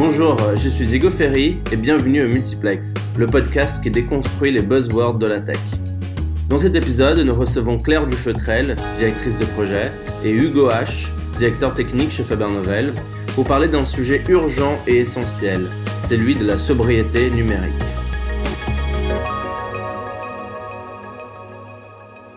Bonjour, 0.00 0.36
je 0.54 0.68
suis 0.68 0.94
Ego 0.94 1.10
Ferry 1.10 1.56
et 1.72 1.76
bienvenue 1.76 2.22
au 2.22 2.28
Multiplex, 2.28 2.94
le 3.18 3.26
podcast 3.26 3.82
qui 3.82 3.90
déconstruit 3.90 4.52
les 4.52 4.62
buzzwords 4.62 5.18
de 5.18 5.26
la 5.26 5.40
tech. 5.40 5.58
Dans 6.48 6.58
cet 6.58 6.76
épisode, 6.76 7.18
nous 7.18 7.34
recevons 7.34 7.78
Claire 7.78 8.06
Dufeutrel, 8.06 8.76
directrice 8.96 9.36
de 9.36 9.44
projet, 9.44 9.90
et 10.24 10.30
Hugo 10.30 10.70
H, 10.70 11.08
directeur 11.36 11.74
technique 11.74 12.12
chez 12.12 12.22
Faber 12.22 12.46
Novel, 12.46 12.94
pour 13.34 13.44
parler 13.44 13.66
d'un 13.66 13.84
sujet 13.84 14.22
urgent 14.28 14.78
et 14.86 14.98
essentiel, 14.98 15.66
celui 16.08 16.36
de 16.36 16.46
la 16.46 16.58
sobriété 16.58 17.28
numérique. 17.30 17.74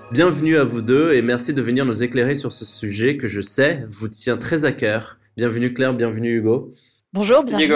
Bienvenue 0.09 0.57
à 0.57 0.63
vous 0.63 0.81
deux 0.81 1.13
et 1.13 1.21
merci 1.21 1.53
de 1.53 1.61
venir 1.61 1.85
nous 1.85 2.01
éclairer 2.01 2.33
sur 2.33 2.51
ce 2.51 2.65
sujet 2.65 3.17
que 3.17 3.27
je 3.27 3.39
sais 3.39 3.85
vous 3.87 4.07
tient 4.07 4.37
très 4.37 4.65
à 4.65 4.71
cœur. 4.71 5.19
Bienvenue 5.37 5.75
Claire, 5.75 5.93
bienvenue 5.93 6.37
Hugo. 6.37 6.73
Bonjour, 7.13 7.43
bienvenue. 7.43 7.73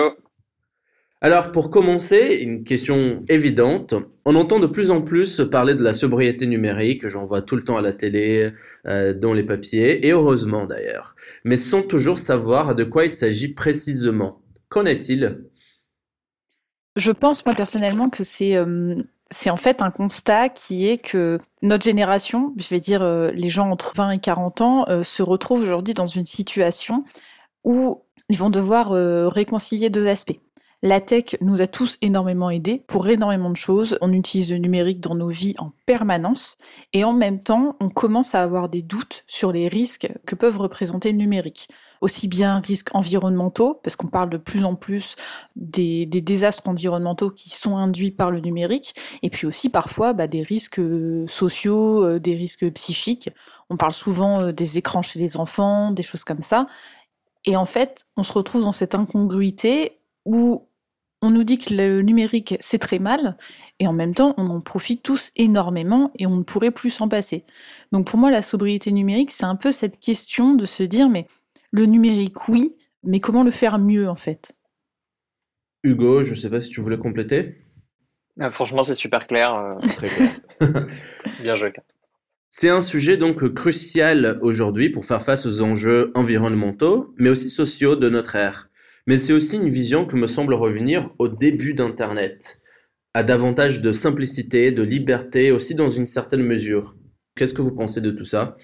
Alors 1.19 1.51
pour 1.51 1.69
commencer, 1.69 2.37
une 2.41 2.63
question 2.63 3.25
évidente. 3.27 3.93
On 4.23 4.35
entend 4.35 4.59
de 4.59 4.67
plus 4.67 4.91
en 4.91 5.01
plus 5.01 5.41
parler 5.51 5.73
de 5.73 5.83
la 5.83 5.93
sobriété 5.93 6.47
numérique, 6.47 7.05
j'en 7.07 7.25
vois 7.25 7.41
tout 7.41 7.57
le 7.57 7.63
temps 7.63 7.75
à 7.75 7.81
la 7.81 7.91
télé, 7.91 8.53
euh, 8.85 9.13
dans 9.13 9.33
les 9.33 9.43
papiers, 9.43 10.07
et 10.07 10.11
heureusement 10.11 10.65
d'ailleurs, 10.65 11.15
mais 11.43 11.57
sans 11.57 11.81
toujours 11.81 12.17
savoir 12.17 12.75
de 12.75 12.85
quoi 12.85 13.03
il 13.03 13.11
s'agit 13.11 13.49
précisément. 13.49 14.39
Qu'en 14.69 14.85
est-il? 14.85 15.43
Je 16.95 17.11
pense 17.11 17.45
moi 17.45 17.55
personnellement 17.55 18.09
que 18.09 18.23
c'est 18.23 18.55
euh, 18.55 18.95
c'est 19.31 19.49
en 19.49 19.57
fait 19.57 19.81
un 19.81 19.91
constat 19.91 20.47
qui 20.47 20.87
est 20.87 20.97
que 20.97 21.39
notre 21.61 21.83
génération, 21.83 22.53
je 22.55 22.69
vais 22.69 22.79
dire 22.79 23.01
euh, 23.01 23.31
les 23.31 23.49
gens 23.49 23.69
entre 23.69 23.91
20 23.97 24.11
et 24.11 24.19
40 24.19 24.61
ans, 24.61 25.03
se 25.03 25.23
retrouvent 25.23 25.63
aujourd'hui 25.63 25.93
dans 25.93 26.05
une 26.05 26.23
situation 26.23 27.03
où 27.65 28.04
ils 28.29 28.37
vont 28.37 28.49
devoir 28.49 28.91
euh, 28.91 29.27
réconcilier 29.27 29.89
deux 29.89 30.07
aspects. 30.07 30.39
La 30.81 31.01
tech 31.01 31.35
nous 31.41 31.61
a 31.61 31.67
tous 31.67 31.97
énormément 32.01 32.49
aidés 32.49 32.83
pour 32.87 33.07
énormément 33.07 33.49
de 33.49 33.57
choses. 33.57 33.97
On 34.01 34.13
utilise 34.13 34.51
le 34.51 34.57
numérique 34.57 34.99
dans 34.99 35.15
nos 35.15 35.29
vies 35.29 35.55
en 35.57 35.71
permanence 35.85 36.57
et 36.93 37.03
en 37.03 37.13
même 37.13 37.41
temps, 37.41 37.75
on 37.79 37.89
commence 37.89 38.35
à 38.35 38.43
avoir 38.43 38.69
des 38.69 38.83
doutes 38.83 39.23
sur 39.25 39.51
les 39.51 39.67
risques 39.67 40.11
que 40.25 40.35
peuvent 40.35 40.59
représenter 40.59 41.11
le 41.11 41.17
numérique 41.17 41.69
aussi 42.01 42.27
bien 42.27 42.59
risques 42.59 42.93
environnementaux, 42.93 43.79
parce 43.83 43.95
qu'on 43.95 44.07
parle 44.07 44.29
de 44.29 44.37
plus 44.37 44.63
en 44.63 44.75
plus 44.75 45.15
des, 45.55 46.05
désastres 46.05 46.67
environnementaux 46.67 47.31
qui 47.31 47.49
sont 47.49 47.77
induits 47.77 48.11
par 48.11 48.31
le 48.31 48.39
numérique, 48.39 48.95
et 49.23 49.29
puis 49.29 49.47
aussi 49.47 49.69
parfois 49.69 50.13
bah, 50.13 50.27
des 50.27 50.43
risques 50.43 50.79
euh, 50.79 51.25
sociaux, 51.27 52.03
euh, 52.03 52.19
des 52.19 52.35
risques 52.35 52.69
psychiques. 52.73 53.29
On 53.69 53.77
parle 53.77 53.93
souvent 53.93 54.51
des 54.51 54.77
écrans 54.77 55.01
chez 55.01 55.19
les 55.19 55.37
enfants, 55.37 55.91
des 55.91 56.03
choses 56.03 56.23
comme 56.23 56.41
ça. 56.41 56.67
Et 57.45 57.55
en 57.55 57.65
fait, 57.65 58.05
on 58.17 58.23
se 58.23 58.33
retrouve 58.33 58.61
dans 58.61 58.71
cette 58.71 58.95
incongruité 58.95 59.99
où 60.25 60.67
on 61.21 61.29
nous 61.31 61.43
dit 61.43 61.57
que 61.57 61.73
le 61.73 62.01
numérique, 62.01 62.55
c'est 62.59 62.77
très 62.79 62.99
mal, 62.99 63.37
et 63.79 63.87
en 63.87 63.93
même 63.93 64.13
temps, 64.13 64.33
on 64.37 64.49
en 64.49 64.61
profite 64.61 65.01
tous 65.01 65.31
énormément 65.35 66.11
et 66.17 66.27
on 66.27 66.37
ne 66.37 66.43
pourrait 66.43 66.71
plus 66.71 66.91
s'en 66.91 67.07
passer. 67.07 67.45
Donc 67.91 68.07
pour 68.07 68.19
moi, 68.19 68.31
la 68.31 68.41
sobriété 68.41 68.91
numérique, 68.91 69.31
c'est 69.31 69.45
un 69.45 69.55
peu 69.55 69.71
cette 69.71 69.99
question 69.99 70.53
de 70.53 70.65
se 70.65 70.83
dire, 70.83 71.09
mais 71.09 71.27
le 71.71 71.85
numérique, 71.85 72.47
oui, 72.47 72.75
mais 73.03 73.19
comment 73.19 73.43
le 73.43 73.51
faire 73.51 73.79
mieux 73.79 74.09
en 74.09 74.15
fait? 74.15 74.55
Hugo, 75.83 76.23
je 76.23 76.31
ne 76.31 76.35
sais 76.35 76.49
pas 76.49 76.61
si 76.61 76.69
tu 76.69 76.81
voulais 76.81 76.97
compléter. 76.97 77.61
Ah, 78.39 78.51
franchement, 78.51 78.83
c'est 78.83 78.95
super 78.95 79.27
clair. 79.27 79.53
Euh. 79.55 79.75
Très 79.95 80.09
clair. 80.09 80.39
Bien 81.41 81.55
joué. 81.55 81.73
C'est 82.57 82.69
un 82.69 82.79
sujet 82.79 83.17
donc 83.17 83.53
crucial 83.53 84.39
aujourd'hui 84.41 84.89
pour 84.89 85.03
faire 85.03 85.21
face 85.21 85.45
aux 85.45 85.61
enjeux 85.61 86.13
environnementaux, 86.15 87.13
mais 87.17 87.29
aussi 87.29 87.49
sociaux 87.49 87.97
de 87.97 88.07
notre 88.07 88.37
ère. 88.37 88.69
Mais 89.07 89.17
c'est 89.17 89.33
aussi 89.33 89.57
une 89.57 89.67
vision 89.67 90.05
que 90.05 90.15
me 90.15 90.25
semble 90.25 90.53
revenir 90.53 91.09
au 91.19 91.27
début 91.27 91.73
d'Internet, 91.73 92.61
à 93.13 93.23
davantage 93.23 93.81
de 93.81 93.91
simplicité, 93.91 94.71
de 94.71 94.83
liberté, 94.83 95.51
aussi 95.51 95.75
dans 95.75 95.89
une 95.89 96.05
certaine 96.05 96.43
mesure. 96.43 96.95
Qu'est-ce 97.35 97.53
que 97.53 97.61
vous 97.61 97.75
pensez 97.75 97.99
de 97.99 98.11
tout 98.11 98.23
ça? 98.23 98.55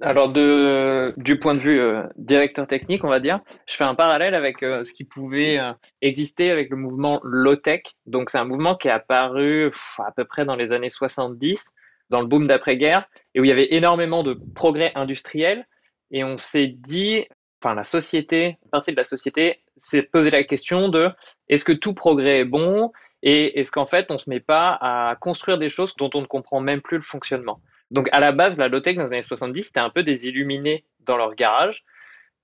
Alors, 0.00 0.32
du 0.32 1.38
point 1.38 1.52
de 1.52 1.58
vue 1.58 1.78
euh, 1.78 2.04
directeur 2.16 2.66
technique, 2.66 3.04
on 3.04 3.10
va 3.10 3.20
dire, 3.20 3.40
je 3.68 3.76
fais 3.76 3.84
un 3.84 3.94
parallèle 3.94 4.34
avec 4.34 4.62
euh, 4.62 4.82
ce 4.82 4.94
qui 4.94 5.04
pouvait 5.04 5.58
euh, 5.58 5.74
exister 6.00 6.50
avec 6.50 6.70
le 6.70 6.78
mouvement 6.78 7.20
low-tech. 7.22 7.82
Donc, 8.06 8.30
c'est 8.30 8.38
un 8.38 8.46
mouvement 8.46 8.76
qui 8.76 8.88
est 8.88 8.92
apparu 8.92 9.70
à 9.98 10.10
peu 10.12 10.24
près 10.24 10.46
dans 10.46 10.56
les 10.56 10.72
années 10.72 10.88
70, 10.88 11.74
dans 12.10 12.20
le 12.20 12.26
boom 12.26 12.46
d'après-guerre, 12.46 13.08
et 13.34 13.40
où 13.40 13.44
il 13.44 13.48
y 13.48 13.52
avait 13.52 13.74
énormément 13.74 14.22
de 14.22 14.38
progrès 14.54 14.92
industriels. 14.94 15.66
Et 16.10 16.24
on 16.24 16.38
s'est 16.38 16.68
dit, 16.68 17.26
enfin, 17.62 17.74
la 17.74 17.84
société, 17.84 18.58
une 18.64 18.70
partie 18.70 18.90
de 18.90 18.96
la 18.96 19.04
société 19.04 19.60
s'est 19.76 20.02
posé 20.02 20.30
la 20.30 20.44
question 20.44 20.88
de 20.88 21.08
est-ce 21.48 21.64
que 21.64 21.72
tout 21.72 21.94
progrès 21.94 22.40
est 22.40 22.44
bon 22.44 22.92
et 23.22 23.60
est-ce 23.60 23.70
qu'en 23.70 23.86
fait, 23.86 24.06
on 24.10 24.14
ne 24.14 24.18
se 24.18 24.30
met 24.30 24.40
pas 24.40 24.78
à 24.80 25.16
construire 25.20 25.58
des 25.58 25.68
choses 25.68 25.94
dont 25.96 26.10
on 26.14 26.22
ne 26.22 26.26
comprend 26.26 26.60
même 26.60 26.80
plus 26.80 26.96
le 26.96 27.02
fonctionnement? 27.02 27.60
Donc 27.90 28.08
à 28.12 28.20
la 28.20 28.32
base, 28.32 28.56
la 28.56 28.68
low-tech 28.68 28.96
dans 28.96 29.04
les 29.04 29.12
années 29.12 29.22
70, 29.22 29.62
c'était 29.64 29.80
un 29.80 29.90
peu 29.90 30.02
des 30.02 30.26
illuminés 30.26 30.84
dans 31.00 31.16
leur 31.16 31.34
garage. 31.34 31.84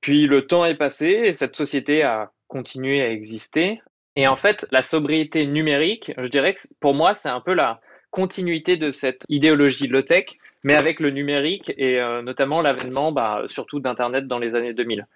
Puis 0.00 0.27
le 0.27 0.47
temps 0.47 0.65
est 0.65 0.75
passé 0.75 1.06
et 1.06 1.33
cette 1.33 1.56
société 1.56 2.03
a 2.03 2.33
continué 2.48 3.00
à 3.00 3.10
exister. 3.10 3.81
Et 4.16 4.27
en 4.27 4.37
fait, 4.37 4.66
la 4.71 4.83
sobriété 4.83 5.47
numérique, 5.47 6.12
je 6.16 6.28
dirais 6.28 6.54
que 6.54 6.60
pour 6.81 6.94
moi, 6.94 7.15
c'est 7.15 7.28
un 7.28 7.41
peu 7.41 7.54
la 7.54 7.81
continuité 8.11 8.77
de 8.77 8.91
cette 8.91 9.22
idéologie 9.28 9.89
low-tech, 9.89 10.39
mais 10.65 10.75
avec 10.75 11.00
le 11.00 11.11
numérique 11.11 11.72
et 11.77 12.00
euh, 12.00 12.22
notamment 12.22 12.62
l'avènement 12.62 13.12
bah, 13.12 13.43
surtout 13.47 13.81
d'Internet 13.81 14.27
dans 14.27 14.39
les 14.39 14.56
années 14.56 14.75
2000. 14.75 15.06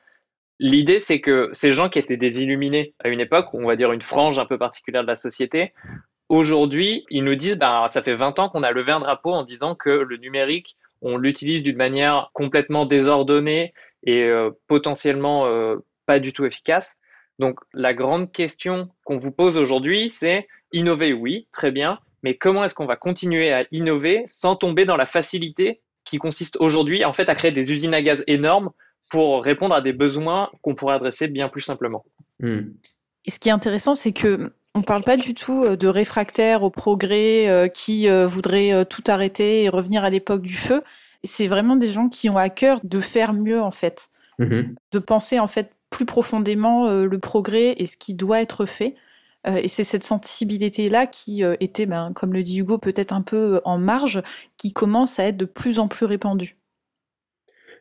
L'idée, 0.58 0.98
c'est 0.98 1.20
que 1.20 1.48
ces 1.52 1.72
gens 1.72 1.88
qui 1.88 1.98
étaient 1.98 2.18
des 2.18 2.42
illuminés 2.42 2.94
à 2.98 3.08
une 3.08 3.20
époque, 3.20 3.54
on 3.54 3.66
va 3.66 3.76
dire 3.76 3.92
une 3.92 4.02
frange 4.02 4.38
un 4.38 4.44
peu 4.44 4.58
particulière 4.58 5.02
de 5.02 5.08
la 5.08 5.14
société, 5.14 5.72
Aujourd'hui, 6.30 7.06
ils 7.10 7.24
nous 7.24 7.34
disent, 7.34 7.56
bah, 7.56 7.86
ça 7.88 8.04
fait 8.04 8.14
20 8.14 8.38
ans 8.38 8.48
qu'on 8.48 8.62
a 8.62 8.70
levé 8.70 8.92
un 8.92 9.00
drapeau 9.00 9.32
en 9.32 9.42
disant 9.42 9.74
que 9.74 9.90
le 9.90 10.16
numérique, 10.16 10.76
on 11.02 11.16
l'utilise 11.16 11.64
d'une 11.64 11.76
manière 11.76 12.30
complètement 12.34 12.86
désordonnée 12.86 13.74
et 14.04 14.22
euh, 14.22 14.52
potentiellement 14.68 15.46
euh, 15.46 15.78
pas 16.06 16.20
du 16.20 16.32
tout 16.32 16.44
efficace. 16.44 16.98
Donc 17.40 17.58
la 17.74 17.94
grande 17.94 18.30
question 18.30 18.90
qu'on 19.02 19.16
vous 19.16 19.32
pose 19.32 19.58
aujourd'hui, 19.58 20.08
c'est 20.08 20.46
innover, 20.70 21.12
oui, 21.12 21.48
très 21.50 21.72
bien, 21.72 21.98
mais 22.22 22.36
comment 22.36 22.64
est-ce 22.64 22.74
qu'on 22.74 22.86
va 22.86 22.96
continuer 22.96 23.52
à 23.52 23.64
innover 23.72 24.24
sans 24.26 24.56
tomber 24.56 24.84
dans 24.84 24.96
la 24.96 25.06
facilité 25.06 25.80
qui 26.04 26.18
consiste 26.18 26.56
aujourd'hui 26.60 27.04
en 27.04 27.12
fait 27.12 27.28
à 27.28 27.34
créer 27.34 27.52
des 27.52 27.72
usines 27.72 27.94
à 27.94 28.02
gaz 28.02 28.24
énormes 28.26 28.70
pour 29.10 29.42
répondre 29.44 29.74
à 29.74 29.80
des 29.80 29.92
besoins 29.92 30.50
qu'on 30.62 30.74
pourrait 30.74 30.94
adresser 30.94 31.28
bien 31.28 31.48
plus 31.48 31.62
simplement? 31.62 32.04
Hmm. 32.38 32.70
Et 33.26 33.30
ce 33.30 33.38
qui 33.38 33.48
est 33.48 33.52
intéressant, 33.52 33.94
c'est 33.94 34.12
que 34.12 34.52
on 34.74 34.82
parle 34.82 35.02
pas 35.02 35.16
du 35.16 35.34
tout 35.34 35.64
euh, 35.64 35.76
de 35.76 35.88
réfractaires 35.88 36.62
au 36.62 36.70
progrès 36.70 37.48
euh, 37.48 37.68
qui 37.68 38.08
euh, 38.08 38.26
voudraient 38.26 38.84
tout 38.86 39.02
arrêter 39.08 39.64
et 39.64 39.68
revenir 39.68 40.04
à 40.04 40.10
l'époque 40.10 40.42
du 40.42 40.54
feu. 40.54 40.82
C'est 41.24 41.48
vraiment 41.48 41.76
des 41.76 41.90
gens 41.90 42.08
qui 42.08 42.30
ont 42.30 42.36
à 42.36 42.48
cœur 42.48 42.80
de 42.84 43.00
faire 43.00 43.34
mieux 43.34 43.60
en 43.60 43.72
fait, 43.72 44.10
mm-hmm. 44.38 44.74
de 44.92 44.98
penser 44.98 45.38
en 45.38 45.48
fait 45.48 45.72
plus 45.90 46.06
profondément 46.06 46.88
le 46.88 47.18
progrès 47.18 47.74
et 47.76 47.86
ce 47.86 47.96
qui 47.96 48.14
doit 48.14 48.40
être 48.40 48.64
fait. 48.64 48.94
Et 49.46 49.68
c'est 49.68 49.84
cette 49.84 50.04
sensibilité-là 50.04 51.06
qui 51.06 51.42
était, 51.60 51.86
ben, 51.86 52.12
comme 52.14 52.32
le 52.32 52.42
dit 52.42 52.58
Hugo, 52.58 52.78
peut-être 52.78 53.12
un 53.12 53.22
peu 53.22 53.60
en 53.64 53.78
marge, 53.78 54.22
qui 54.56 54.72
commence 54.72 55.18
à 55.18 55.24
être 55.24 55.36
de 55.36 55.46
plus 55.46 55.78
en 55.78 55.88
plus 55.88 56.04
répandue. 56.06 56.56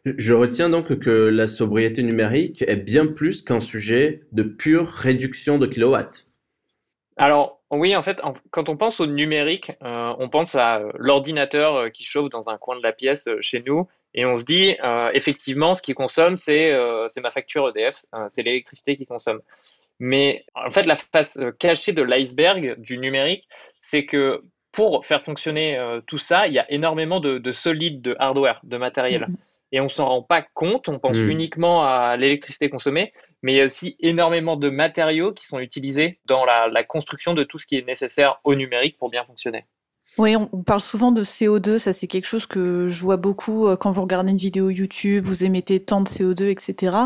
Je 0.05 0.33
retiens 0.33 0.69
donc 0.69 0.97
que 0.99 1.09
la 1.09 1.47
sobriété 1.47 2.03
numérique 2.03 2.63
est 2.67 2.77
bien 2.77 3.05
plus 3.05 3.41
qu'un 3.41 3.59
sujet 3.59 4.21
de 4.31 4.43
pure 4.43 4.87
réduction 4.87 5.57
de 5.57 5.67
kilowatts. 5.67 6.27
Alors 7.17 7.59
oui, 7.71 7.95
en 7.95 8.01
fait, 8.01 8.19
quand 8.49 8.69
on 8.69 8.77
pense 8.77 8.99
au 8.99 9.05
numérique, 9.05 9.71
euh, 9.83 10.15
on 10.17 10.29
pense 10.29 10.55
à 10.55 10.79
euh, 10.79 10.91
l'ordinateur 10.95 11.75
euh, 11.75 11.89
qui 11.89 12.03
chauffe 12.03 12.29
dans 12.29 12.49
un 12.49 12.57
coin 12.57 12.75
de 12.75 12.81
la 12.81 12.93
pièce 12.93 13.27
chez 13.41 13.61
nous, 13.61 13.87
et 14.15 14.25
on 14.25 14.37
se 14.37 14.43
dit 14.43 14.75
effectivement, 15.13 15.75
ce 15.75 15.83
qui 15.83 15.93
consomme, 15.93 16.35
c'est 16.35 16.73
ma 17.21 17.29
facture 17.29 17.69
EDF, 17.69 18.03
c'est 18.29 18.41
l'électricité 18.41 18.97
qui 18.97 19.05
consomme. 19.05 19.39
Mais 19.99 20.45
en 20.55 20.71
fait, 20.71 20.83
la 20.83 20.95
face 20.95 21.39
cachée 21.59 21.91
de 21.91 22.01
l'iceberg 22.01 22.79
du 22.79 22.97
numérique, 22.97 23.47
c'est 23.81 24.05
que 24.05 24.43
pour 24.71 25.05
faire 25.05 25.23
fonctionner 25.23 25.77
tout 26.07 26.19
ça, 26.19 26.47
il 26.47 26.53
y 26.53 26.59
a 26.59 26.71
énormément 26.71 27.19
de, 27.19 27.37
de 27.37 27.51
solides, 27.51 28.01
de 28.01 28.15
hardware, 28.19 28.61
de 28.63 28.77
matériel. 28.77 29.23
Mm-hmm. 29.23 29.35
Et 29.71 29.81
on 29.81 29.89
s'en 29.89 30.07
rend 30.07 30.23
pas 30.23 30.41
compte, 30.41 30.89
on 30.89 30.99
pense 30.99 31.17
mm. 31.17 31.29
uniquement 31.29 31.83
à 31.85 32.17
l'électricité 32.17 32.69
consommée, 32.69 33.13
mais 33.41 33.53
il 33.53 33.55
y 33.57 33.61
a 33.61 33.65
aussi 33.65 33.95
énormément 33.99 34.55
de 34.55 34.69
matériaux 34.69 35.31
qui 35.33 35.45
sont 35.45 35.59
utilisés 35.59 36.19
dans 36.25 36.45
la, 36.45 36.83
construction 36.83 37.33
de 37.33 37.43
tout 37.43 37.59
ce 37.59 37.67
qui 37.67 37.77
est 37.77 37.85
nécessaire 37.85 38.37
au 38.43 38.55
numérique 38.55 38.97
pour 38.97 39.09
bien 39.09 39.23
fonctionner. 39.23 39.65
Oui, 40.19 40.35
on, 40.35 40.47
parle 40.63 40.81
souvent 40.81 41.13
de 41.13 41.23
CO2, 41.23 41.77
ça 41.77 41.93
c'est 41.93 42.05
quelque 42.05 42.25
chose 42.25 42.45
que 42.45 42.89
je 42.89 43.01
vois 43.01 43.15
beaucoup 43.15 43.67
euh, 43.67 43.77
quand 43.77 43.89
vous 43.91 44.01
regardez 44.01 44.31
une 44.31 44.37
vidéo 44.37 44.69
YouTube, 44.69 45.23
vous 45.25 45.45
émettez 45.45 45.79
tant 45.79 46.01
de 46.01 46.09
CO2, 46.09 46.49
etc. 46.49 46.97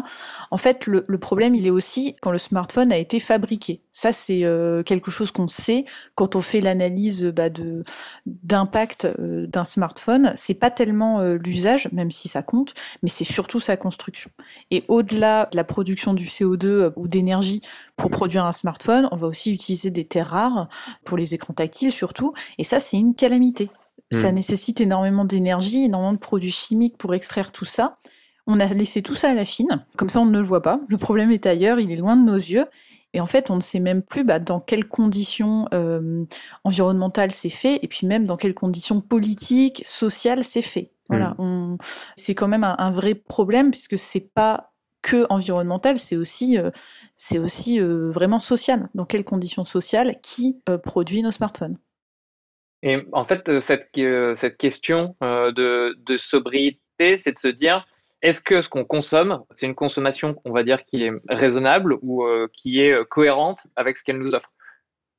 En 0.50 0.57
fait, 0.57 0.88
le, 0.88 1.04
problème, 1.19 1.54
il 1.54 1.68
est 1.68 1.69
aussi 1.69 2.15
quand 2.24 2.31
le 2.31 2.39
smartphone 2.39 2.92
a 2.92 2.98
été 2.98 3.19
fabriqué. 3.19 3.81
Ça, 3.94 4.12
c'est 4.12 4.44
euh, 4.44 4.81
quelque 4.81 5.12
chose 5.12 5.31
qu'on 5.31 5.48
sait 5.48 5.86
quand 6.16 6.36
on 6.36 6.42
fait 6.42 6.62
l'analyse 6.62 7.25
bah, 7.25 7.50
de 7.50 7.84
d'impact 8.25 9.06
euh, 9.06 9.45
d'un 9.45 9.66
smartphone. 9.66 10.34
C'est 10.36 10.56
pas 10.56 10.72
tellement 10.72 11.19
euh, 11.19 11.38
l'usage, 11.38 11.90
même 11.92 12.10
si 12.10 12.28
ça 12.28 12.42
compte, 12.42 12.74
mais 13.04 13.10
c'est 13.10 13.24
surtout 13.24 13.60
sa 13.60 13.78
construction. 13.78 14.31
Et 14.72 14.84
au-delà 14.88 15.48
de 15.51 15.56
la 15.56 15.63
production 15.63 16.16
du 16.16 16.25
CO2 16.25 16.92
ou 16.95 17.07
d'énergie 17.07 17.62
pour 17.95 18.10
produire 18.10 18.45
un 18.45 18.51
smartphone, 18.51 19.07
on 19.12 19.16
va 19.16 19.28
aussi 19.28 19.54
utiliser 19.54 19.92
des 19.92 20.06
terres 20.06 20.30
rares 20.30 20.69
pour 21.06 21.16
les 21.16 21.36
écrans 21.36 21.54
tactiles 21.54 21.92
surtout. 21.92 22.34
Et 22.57 22.63
ça, 22.63 22.80
c'est 22.80 22.98
une 22.98 23.13
calamité. 23.13 23.69
Ça 24.12 24.31
hmm. 24.31 24.36
nécessite 24.36 24.81
énormément 24.81 25.24
d'énergie, 25.24 25.86
énormément 25.86 26.13
de 26.13 26.18
produits 26.18 26.51
chimiques 26.51 26.98
pour 26.98 27.13
extraire 27.13 27.51
tout 27.51 27.66
ça. 27.66 27.98
On 28.48 28.60
a 28.60 28.66
laissé 28.66 29.01
tout 29.01 29.16
ça 29.16 29.30
à 29.30 29.34
la 29.34 29.46
Chine, 29.46 29.86
comme 29.96 30.10
ça 30.10 30.19
on 30.19 30.25
ne 30.25 30.38
le 30.38 30.44
voit 30.44 30.62
pas. 30.62 30.80
Le 30.89 30.98
problème 30.98 31.31
est 31.31 31.46
ailleurs, 31.46 31.80
il 31.80 31.92
est 31.92 31.96
loin 31.96 32.18
de 32.18 32.24
nos 32.24 32.36
yeux. 32.36 32.66
Et 33.13 33.21
en 33.21 33.25
fait, 33.25 33.50
on 33.50 33.56
ne 33.56 33.62
sait 33.62 33.80
même 33.80 34.01
plus 34.01 34.24
bah, 34.24 34.39
dans 34.39 34.60
quelles 34.60 34.88
conditions 34.88 35.68
euh, 35.74 36.25
environnementales 36.63 37.31
c'est 37.31 37.50
fait, 37.50 37.80
et 37.83 37.88
puis 37.88 38.07
même 38.07 38.25
dans 38.25 38.38
quelles 38.38 38.56
conditions 38.56 39.01
politiques, 39.01 39.83
sociales 39.86 40.44
c'est 40.44 40.63
fait. 40.63 40.92
Voilà, 41.10 41.36
mm. 41.38 41.77
c'est 42.15 42.33
quand 42.33 42.48
même 42.48 42.63
un, 42.63 42.92
vrai 42.92 43.13
problème 43.13 43.71
puisque 43.71 44.00
c'est 44.00 44.33
pas 44.33 44.71
que 45.01 45.25
environnemental, 45.30 45.98
c'est 45.98 46.15
aussi, 46.15 46.57
euh, 46.57 46.71
c'est 47.18 47.38
aussi 47.38 47.80
euh, 47.80 48.10
vraiment 48.10 48.39
social. 48.39 48.89
Dans 48.95 49.06
quelles 49.06 49.25
conditions 49.25 49.65
sociales 49.65 50.19
qui 50.24 50.62
produit 50.83 51.21
nos 51.21 51.31
smartphones 51.31 51.77
Et 52.81 53.06
en 53.12 53.25
fait, 53.25 53.60
cette, 53.60 53.89
cette 54.38 54.57
question 54.57 55.15
de, 55.21 55.95
de 56.01 56.18
sobriété, 56.18 57.18
c'est 57.18 57.33
de 57.33 57.39
se 57.39 57.50
dire 57.50 57.86
est-ce 58.24 58.40
que 58.40 58.62
ce 58.62 58.70
qu'on 58.70 58.86
consomme, 58.86 59.44
c'est 59.54 59.66
une 59.66 59.75
consommation, 59.75 60.42
on 60.46 60.54
va 60.54 60.64
dire, 60.64 60.86
qui 60.86 61.04
est 61.04 61.12
raisonnable 61.28 61.98
ou 62.02 62.24
euh, 62.24 62.48
qui 62.54 62.80
est 62.80 62.94
euh, 62.94 63.04
cohérente 63.04 63.68
avec 63.75 63.98
ce 63.98 64.04
qu'elle 64.04 64.18
nous 64.18 64.34
offre? 64.34 64.52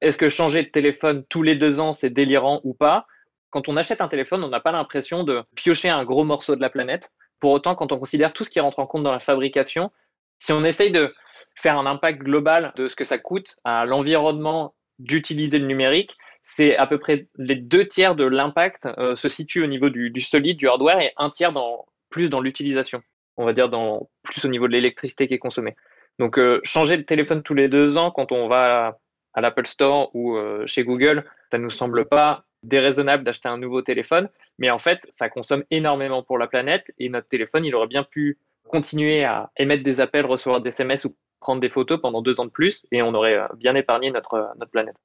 Est-ce 0.00 0.16
que 0.16 0.30
changer 0.30 0.62
de 0.62 0.70
téléphone 0.70 1.22
tous 1.28 1.42
les 1.42 1.54
deux 1.54 1.80
ans, 1.80 1.92
c'est 1.92 2.08
délirant 2.08 2.62
ou 2.64 2.72
pas? 2.72 3.06
Quand 3.50 3.68
on 3.68 3.76
achète 3.76 4.00
un 4.00 4.08
téléphone, 4.08 4.42
on 4.42 4.48
n'a 4.48 4.60
pas 4.60 4.72
l'impression 4.72 5.22
de 5.22 5.44
piocher 5.54 5.90
un 5.90 6.02
gros 6.04 6.24
morceau 6.24 6.56
de 6.56 6.62
la 6.62 6.70
planète. 6.70 7.12
Pour 7.40 7.52
autant, 7.52 7.74
quand 7.74 7.92
on 7.92 7.98
considère 7.98 8.32
tout 8.32 8.42
ce 8.42 8.50
qui 8.50 8.58
rentre 8.58 8.78
en 8.78 8.86
compte 8.86 9.02
dans 9.02 9.12
la 9.12 9.20
fabrication, 9.20 9.92
si 10.38 10.52
on 10.52 10.64
essaye 10.64 10.90
de 10.90 11.14
faire 11.54 11.78
un 11.78 11.84
impact 11.84 12.22
global 12.22 12.72
de 12.76 12.88
ce 12.88 12.96
que 12.96 13.04
ça 13.04 13.18
coûte 13.18 13.56
à 13.64 13.84
l'environnement 13.84 14.74
d'utiliser 14.98 15.58
le 15.58 15.66
numérique, 15.66 16.16
c'est 16.42 16.76
à 16.76 16.86
peu 16.86 16.98
près 16.98 17.28
les 17.36 17.56
deux 17.56 17.86
tiers 17.86 18.14
de 18.16 18.24
l'impact 18.24 18.88
euh, 18.98 19.14
se 19.14 19.28
situent 19.28 19.64
au 19.64 19.66
niveau 19.66 19.90
du, 19.90 20.20
solide, 20.20 20.56
du 20.56 20.68
hardware, 20.68 21.00
et 21.00 21.12
un 21.18 21.30
tiers 21.30 21.52
dans 21.52 21.86
plus 22.14 22.30
dans 22.30 22.40
l'utilisation, 22.40 23.02
on 23.36 23.44
va 23.44 23.52
dire 23.52 23.68
dans 23.68 24.08
plus 24.22 24.44
au 24.44 24.48
niveau 24.48 24.68
de 24.68 24.72
l'électricité 24.72 25.26
qui 25.26 25.34
est 25.34 25.40
consommée. 25.40 25.74
Donc 26.20 26.38
euh, 26.38 26.60
changer 26.62 26.96
le 26.96 27.04
téléphone 27.04 27.42
tous 27.42 27.54
les 27.54 27.66
deux 27.66 27.98
ans 27.98 28.12
quand 28.12 28.30
on 28.30 28.46
va 28.46 28.98
à, 29.34 29.40
l'Apple 29.40 29.66
Store 29.66 30.14
ou 30.14 30.36
euh, 30.36 30.62
chez 30.64 30.84
Google, 30.84 31.24
ça 31.50 31.58
ne 31.58 31.64
nous 31.64 31.70
semble 31.70 32.04
pas 32.04 32.44
déraisonnable 32.62 33.24
d'acheter 33.24 33.48
un 33.48 33.58
nouveau 33.58 33.82
téléphone, 33.82 34.28
mais 34.58 34.70
en 34.70 34.78
fait, 34.78 35.00
ça 35.10 35.28
consomme 35.28 35.64
énormément 35.72 36.22
pour 36.22 36.38
la 36.38 36.46
planète 36.46 36.84
et 37.00 37.08
notre 37.08 37.26
téléphone, 37.26 37.64
il 37.64 37.74
aurait 37.74 37.88
bien 37.88 38.04
pu 38.04 38.38
continuer 38.68 39.24
à 39.24 39.50
émettre 39.56 39.82
des 39.82 40.00
appels, 40.00 40.24
recevoir 40.24 40.60
des 40.60 40.68
SMS 40.68 41.04
ou 41.06 41.16
prendre 41.40 41.60
des 41.60 41.68
photos 41.68 42.00
pendant 42.00 42.22
deux 42.22 42.38
ans 42.38 42.46
de 42.46 42.50
plus 42.50 42.86
et 42.92 43.02
on 43.02 43.12
aurait 43.12 43.38
euh, 43.38 43.48
bien 43.56 43.74
épargné 43.74 44.12
notre, 44.12 44.52
notre 44.56 44.70
planète. 44.70 44.96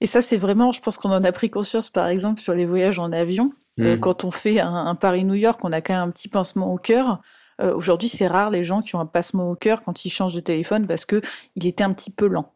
Et 0.00 0.06
ça, 0.06 0.20
c'est 0.20 0.36
vraiment, 0.36 0.72
je 0.72 0.80
pense 0.80 0.96
qu'on 0.96 1.10
en 1.10 1.24
a 1.24 1.32
pris 1.32 1.50
conscience, 1.50 1.88
par 1.88 2.08
exemple, 2.08 2.40
sur 2.40 2.54
les 2.54 2.66
voyages 2.66 2.98
en 2.98 3.12
avion. 3.12 3.52
Euh, 3.80 3.96
mm. 3.96 4.00
quand 4.00 4.24
on 4.24 4.30
fait 4.30 4.60
un, 4.60 4.94
Paris-New 4.94 5.34
York, 5.34 5.60
on 5.62 5.72
a 5.72 5.80
quand 5.80 5.94
même 5.94 6.08
un 6.08 6.10
petit 6.10 6.28
pincement 6.28 6.72
au 6.72 6.78
cœur. 6.78 7.20
Euh, 7.60 7.74
aujourd'hui, 7.74 8.08
c'est 8.08 8.26
rare 8.26 8.50
les 8.50 8.64
gens 8.64 8.82
qui 8.82 8.94
ont 8.96 9.00
un 9.00 9.06
passement 9.06 9.50
au 9.50 9.54
cœur 9.54 9.82
quand 9.82 10.04
ils 10.04 10.10
changent 10.10 10.34
de 10.34 10.40
téléphone 10.40 10.86
parce 10.86 11.04
que 11.06 11.20
il 11.56 11.66
était 11.66 11.84
un 11.84 11.92
petit 11.92 12.10
peu 12.10 12.26
lent. 12.26 12.52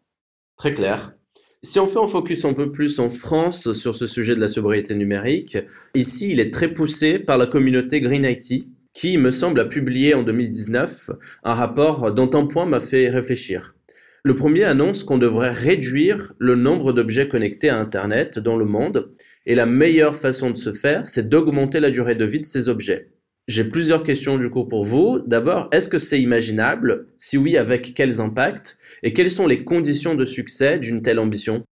Très 0.57 0.75
clair. 0.75 1.15
Si 1.63 1.79
on 1.79 1.87
fait 1.87 1.99
un 1.99 2.07
focus 2.07 2.45
un 2.45 2.55
peu 2.55 2.73
plus 2.73 2.99
en 3.01 3.11
France 3.11 3.73
sur 3.73 3.95
ce 3.95 4.07
sujet 4.07 4.35
de 4.35 4.41
la 4.41 4.49
sobriété 4.49 4.95
numérique, 4.95 5.59
ici, 5.95 6.31
il 6.33 6.41
est 6.41 6.53
très 6.53 6.69
poussé 6.69 7.19
par 7.19 7.37
la 7.37 7.47
communauté 7.47 8.01
Green 8.01 8.25
IT, 8.25 8.67
qui, 8.95 9.19
me 9.19 9.31
semble, 9.31 9.61
a 9.61 9.67
publié 9.67 10.15
en 10.15 10.23
2019 10.23 11.11
un 11.45 11.55
rapport 11.55 12.13
dont 12.13 12.31
un 12.35 12.47
point 12.47 12.67
m'a 12.67 12.81
fait 12.81 13.09
réfléchir. 13.09 13.75
Le 14.22 14.37
premier 14.37 14.64
annonce 14.64 15.02
qu'on 15.02 15.17
devrait 15.17 15.52
réduire 15.52 16.34
le 16.38 16.55
nombre 16.55 16.93
d'objets 16.93 17.28
connectés 17.28 17.70
à 17.70 17.78
Internet 17.78 18.38
dans 18.38 18.58
le 18.58 18.67
monde 18.67 19.14
et 19.46 19.55
la 19.55 19.64
meilleure 19.64 20.14
façon 20.14 20.50
de 20.50 20.58
se 20.58 20.75
faire, 20.75 21.06
c'est 21.06 21.31
d'augmenter 21.31 21.81
la 21.81 21.90
durée 21.90 22.14
de 22.14 22.26
vie 22.26 22.40
de 22.40 22.44
ces 22.44 22.69
objets. 22.69 23.12
J'ai 23.49 23.64
plusieurs 23.64 24.05
questions 24.05 24.37
du 24.37 24.50
coup 24.50 24.67
pour 24.67 24.84
vous. 24.84 25.20
D'abord, 25.26 25.69
est-ce 25.72 25.88
que 25.88 25.96
c'est 25.96 26.20
imaginable? 26.20 27.08
Si 27.17 27.38
oui, 27.38 27.56
avec 27.56 27.94
quels 27.94 28.20
impacts? 28.20 28.76
Et 29.02 29.14
quelles 29.14 29.31
sont 29.31 29.46
les 29.46 29.64
conditions 29.64 30.14
de 30.14 30.26
succès 30.26 30.78
d'une 30.78 31.00
telle 31.00 31.19
ambition? 31.19 31.64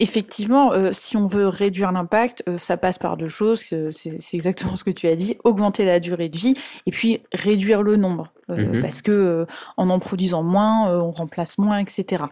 Effectivement, 0.00 0.72
euh, 0.72 0.90
si 0.92 1.16
on 1.16 1.26
veut 1.26 1.46
réduire 1.46 1.92
l'impact, 1.92 2.42
euh, 2.48 2.58
ça 2.58 2.76
passe 2.76 2.98
par 2.98 3.16
deux 3.16 3.28
choses. 3.28 3.62
C'est 3.62 4.18
exactement 4.32 4.74
ce 4.74 4.82
que 4.84 4.90
tu 4.90 5.06
as 5.06 5.14
dit 5.14 5.36
augmenter 5.44 5.84
la 5.84 6.00
durée 6.00 6.28
de 6.28 6.36
vie 6.36 6.54
et 6.86 6.90
puis 6.90 7.20
réduire 7.32 7.82
le 7.82 7.96
nombre, 7.96 8.32
euh, 8.50 8.56
mm-hmm. 8.56 8.82
parce 8.82 9.02
que 9.02 9.46
en 9.76 9.90
en 9.90 9.98
produisant 9.98 10.42
moins, 10.42 10.92
on 11.00 11.10
remplace 11.10 11.58
moins, 11.58 11.78
etc. 11.78 12.24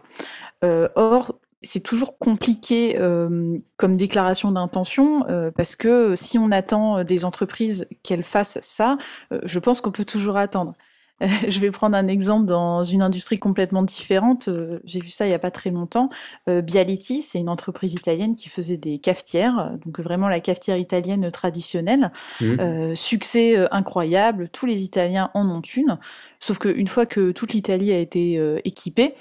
or, 0.61 1.35
c'est 1.61 1.81
toujours 1.81 2.17
compliqué 2.17 2.97
euh, 2.97 3.57
comme 3.77 3.97
déclaration 3.97 4.51
d'intention 4.51 5.27
euh, 5.27 5.51
parce 5.51 5.75
que 5.75 6.15
si 6.15 6.37
on 6.37 6.51
attend 6.51 7.03
des 7.03 7.25
entreprises 7.25 7.87
qu'elles 8.03 8.23
fassent 8.23 8.59
ça, 8.61 8.97
euh, 9.33 9.39
je 9.43 9.59
pense 9.59 9.81
qu'on 9.81 9.91
peut 9.91 10.05
toujours 10.05 10.37
attendre. 10.37 10.73
je 11.47 11.59
vais 11.59 11.71
prendre 11.71 11.95
un 11.95 12.07
exemple 12.07 12.45
dans 12.45 12.83
une 12.83 13.01
industrie 13.01 13.39
complètement 13.39 13.83
différente. 13.83 14.49
J'ai 14.83 14.99
vu 14.99 15.09
ça 15.09 15.25
il 15.25 15.29
n'y 15.29 15.35
a 15.35 15.39
pas 15.39 15.51
très 15.51 15.69
longtemps. 15.69 16.09
Bialetti, 16.47 17.21
c'est 17.21 17.39
une 17.39 17.49
entreprise 17.49 17.93
italienne 17.93 18.35
qui 18.35 18.49
faisait 18.49 18.77
des 18.77 18.99
cafetières, 18.99 19.77
donc 19.85 19.99
vraiment 19.99 20.27
la 20.27 20.39
cafetière 20.39 20.77
italienne 20.77 21.29
traditionnelle. 21.31 22.11
Mmh. 22.41 22.95
succès 22.95 23.67
incroyable, 23.71 24.49
tous 24.49 24.65
les 24.65 24.83
Italiens 24.83 25.31
en 25.33 25.49
ont 25.49 25.61
une. 25.61 25.97
Sauf 26.39 26.57
qu'une 26.59 26.87
fois 26.87 27.05
que 27.05 27.31
toute 27.31 27.53
l'Italie 27.53 27.91
a 27.91 27.99
été 27.99 28.41
équipée, 28.63 29.15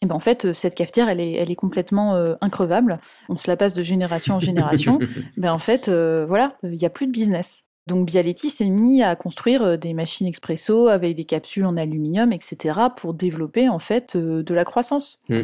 et 0.00 0.06
ben 0.06 0.14
en 0.14 0.20
fait, 0.20 0.44
euh, 0.44 0.52
cette 0.52 0.74
cafetière, 0.74 1.08
elle 1.08 1.20
est, 1.20 1.32
elle 1.32 1.50
est 1.50 1.56
complètement 1.56 2.14
euh, 2.14 2.34
increvable. 2.40 3.00
On 3.28 3.36
se 3.36 3.50
la 3.50 3.56
passe 3.56 3.74
de 3.74 3.82
génération 3.82 4.36
en 4.36 4.40
génération. 4.40 4.98
ben 5.36 5.52
en 5.52 5.58
fait, 5.58 5.88
euh, 5.88 6.24
voilà, 6.26 6.56
il 6.62 6.70
n'y 6.70 6.84
a 6.84 6.90
plus 6.90 7.06
de 7.06 7.12
business. 7.12 7.64
Donc 7.88 8.06
Bialetti 8.06 8.50
s'est 8.50 8.68
mis 8.68 9.02
à 9.02 9.16
construire 9.16 9.78
des 9.78 9.94
machines 9.94 10.26
expresso 10.26 10.88
avec 10.88 11.16
des 11.16 11.24
capsules 11.24 11.64
en 11.64 11.76
aluminium, 11.76 12.32
etc., 12.32 12.78
pour 12.96 13.14
développer 13.14 13.68
en 13.68 13.78
fait 13.78 14.16
de 14.16 14.54
la 14.54 14.64
croissance. 14.64 15.22
Mm. 15.28 15.40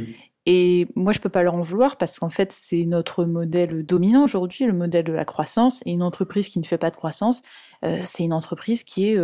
Et 0.47 0.87
moi, 0.95 1.13
je 1.13 1.21
peux 1.21 1.31
pas 1.31 1.43
leur 1.43 1.55
en 1.55 1.63
vouloir 1.63 1.97
parce 1.97 2.19
qu'en 2.19 2.29
fait, 2.29 2.53
c'est 2.53 2.85
notre 2.85 3.25
modèle 3.25 3.85
dominant 3.87 4.25
aujourd'hui, 4.25 4.67
le 4.67 4.75
modèle 4.75 5.05
de 5.05 5.13
la 5.13 5.25
croissance. 5.25 5.83
Et 5.87 5.93
une 5.93 6.03
entreprise 6.03 6.49
qui 6.49 6.59
ne 6.59 6.65
fait 6.65 6.77
pas 6.77 6.91
de 6.91 6.97
croissance, 6.97 7.43
c'est 8.03 8.25
une 8.25 8.35
entreprise 8.35 8.85
qui 8.85 9.07
est 9.07 9.19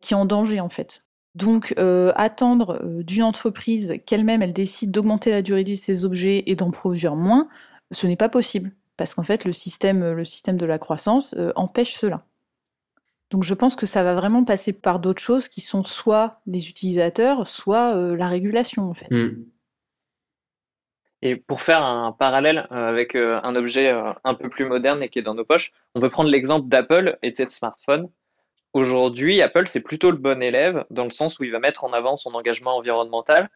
qui 0.00 0.14
est 0.14 0.16
en 0.16 0.24
danger 0.24 0.60
en 0.60 0.68
fait. 0.68 1.02
Donc, 1.36 1.74
euh, 1.78 2.12
attendre 2.16 2.80
euh, 2.82 3.02
d'une 3.02 3.22
entreprise 3.22 3.96
qu'elle-même, 4.06 4.40
elle 4.40 4.54
décide 4.54 4.90
d'augmenter 4.90 5.30
la 5.30 5.42
durée 5.42 5.64
de 5.64 5.68
vie 5.68 5.76
de 5.76 5.80
ses 5.80 6.06
objets 6.06 6.44
et 6.46 6.56
d'en 6.56 6.70
produire 6.70 7.14
moins, 7.14 7.46
ce 7.90 8.06
n'est 8.06 8.16
pas 8.16 8.30
possible. 8.30 8.72
Parce 8.96 9.12
qu'en 9.12 9.22
fait, 9.22 9.44
le 9.44 9.52
système, 9.52 10.12
le 10.12 10.24
système 10.24 10.56
de 10.56 10.64
la 10.64 10.78
croissance 10.78 11.34
euh, 11.36 11.52
empêche 11.54 11.92
cela. 11.98 12.24
Donc, 13.36 13.44
je 13.44 13.52
pense 13.52 13.76
que 13.76 13.84
ça 13.84 14.02
va 14.02 14.14
vraiment 14.14 14.44
passer 14.44 14.72
par 14.72 14.98
d'autres 14.98 15.20
choses 15.20 15.48
qui 15.48 15.60
sont 15.60 15.84
soit 15.84 16.40
les 16.46 16.70
utilisateurs, 16.70 17.46
soit 17.46 17.94
la 18.16 18.28
régulation, 18.28 18.88
en 18.88 18.94
fait. 18.94 19.10
Hmm. 19.10 19.44
Et 21.20 21.36
pour 21.36 21.60
faire 21.60 21.82
un 21.82 22.12
parallèle 22.12 22.66
avec 22.70 23.14
un 23.14 23.54
objet 23.54 23.90
un 24.24 24.32
peu 24.32 24.48
plus 24.48 24.64
moderne 24.64 25.02
et 25.02 25.10
qui 25.10 25.18
est 25.18 25.22
dans 25.22 25.34
nos 25.34 25.44
poches, 25.44 25.74
on 25.94 26.00
peut 26.00 26.08
prendre 26.08 26.30
l'exemple 26.30 26.68
d'Apple 26.68 27.18
et 27.22 27.30
de 27.30 27.36
ses 27.36 27.46
smartphones. 27.50 28.08
Aujourd'hui, 28.72 29.42
Apple, 29.42 29.68
c'est 29.68 29.80
plutôt 29.80 30.10
le 30.10 30.16
bon 30.16 30.42
élève 30.42 30.86
dans 30.88 31.04
le 31.04 31.10
sens 31.10 31.38
où 31.38 31.44
il 31.44 31.52
va 31.52 31.58
mettre 31.58 31.84
en 31.84 31.92
avant 31.92 32.16
son 32.16 32.32
engagement 32.32 32.78
environnemental. 32.78 33.50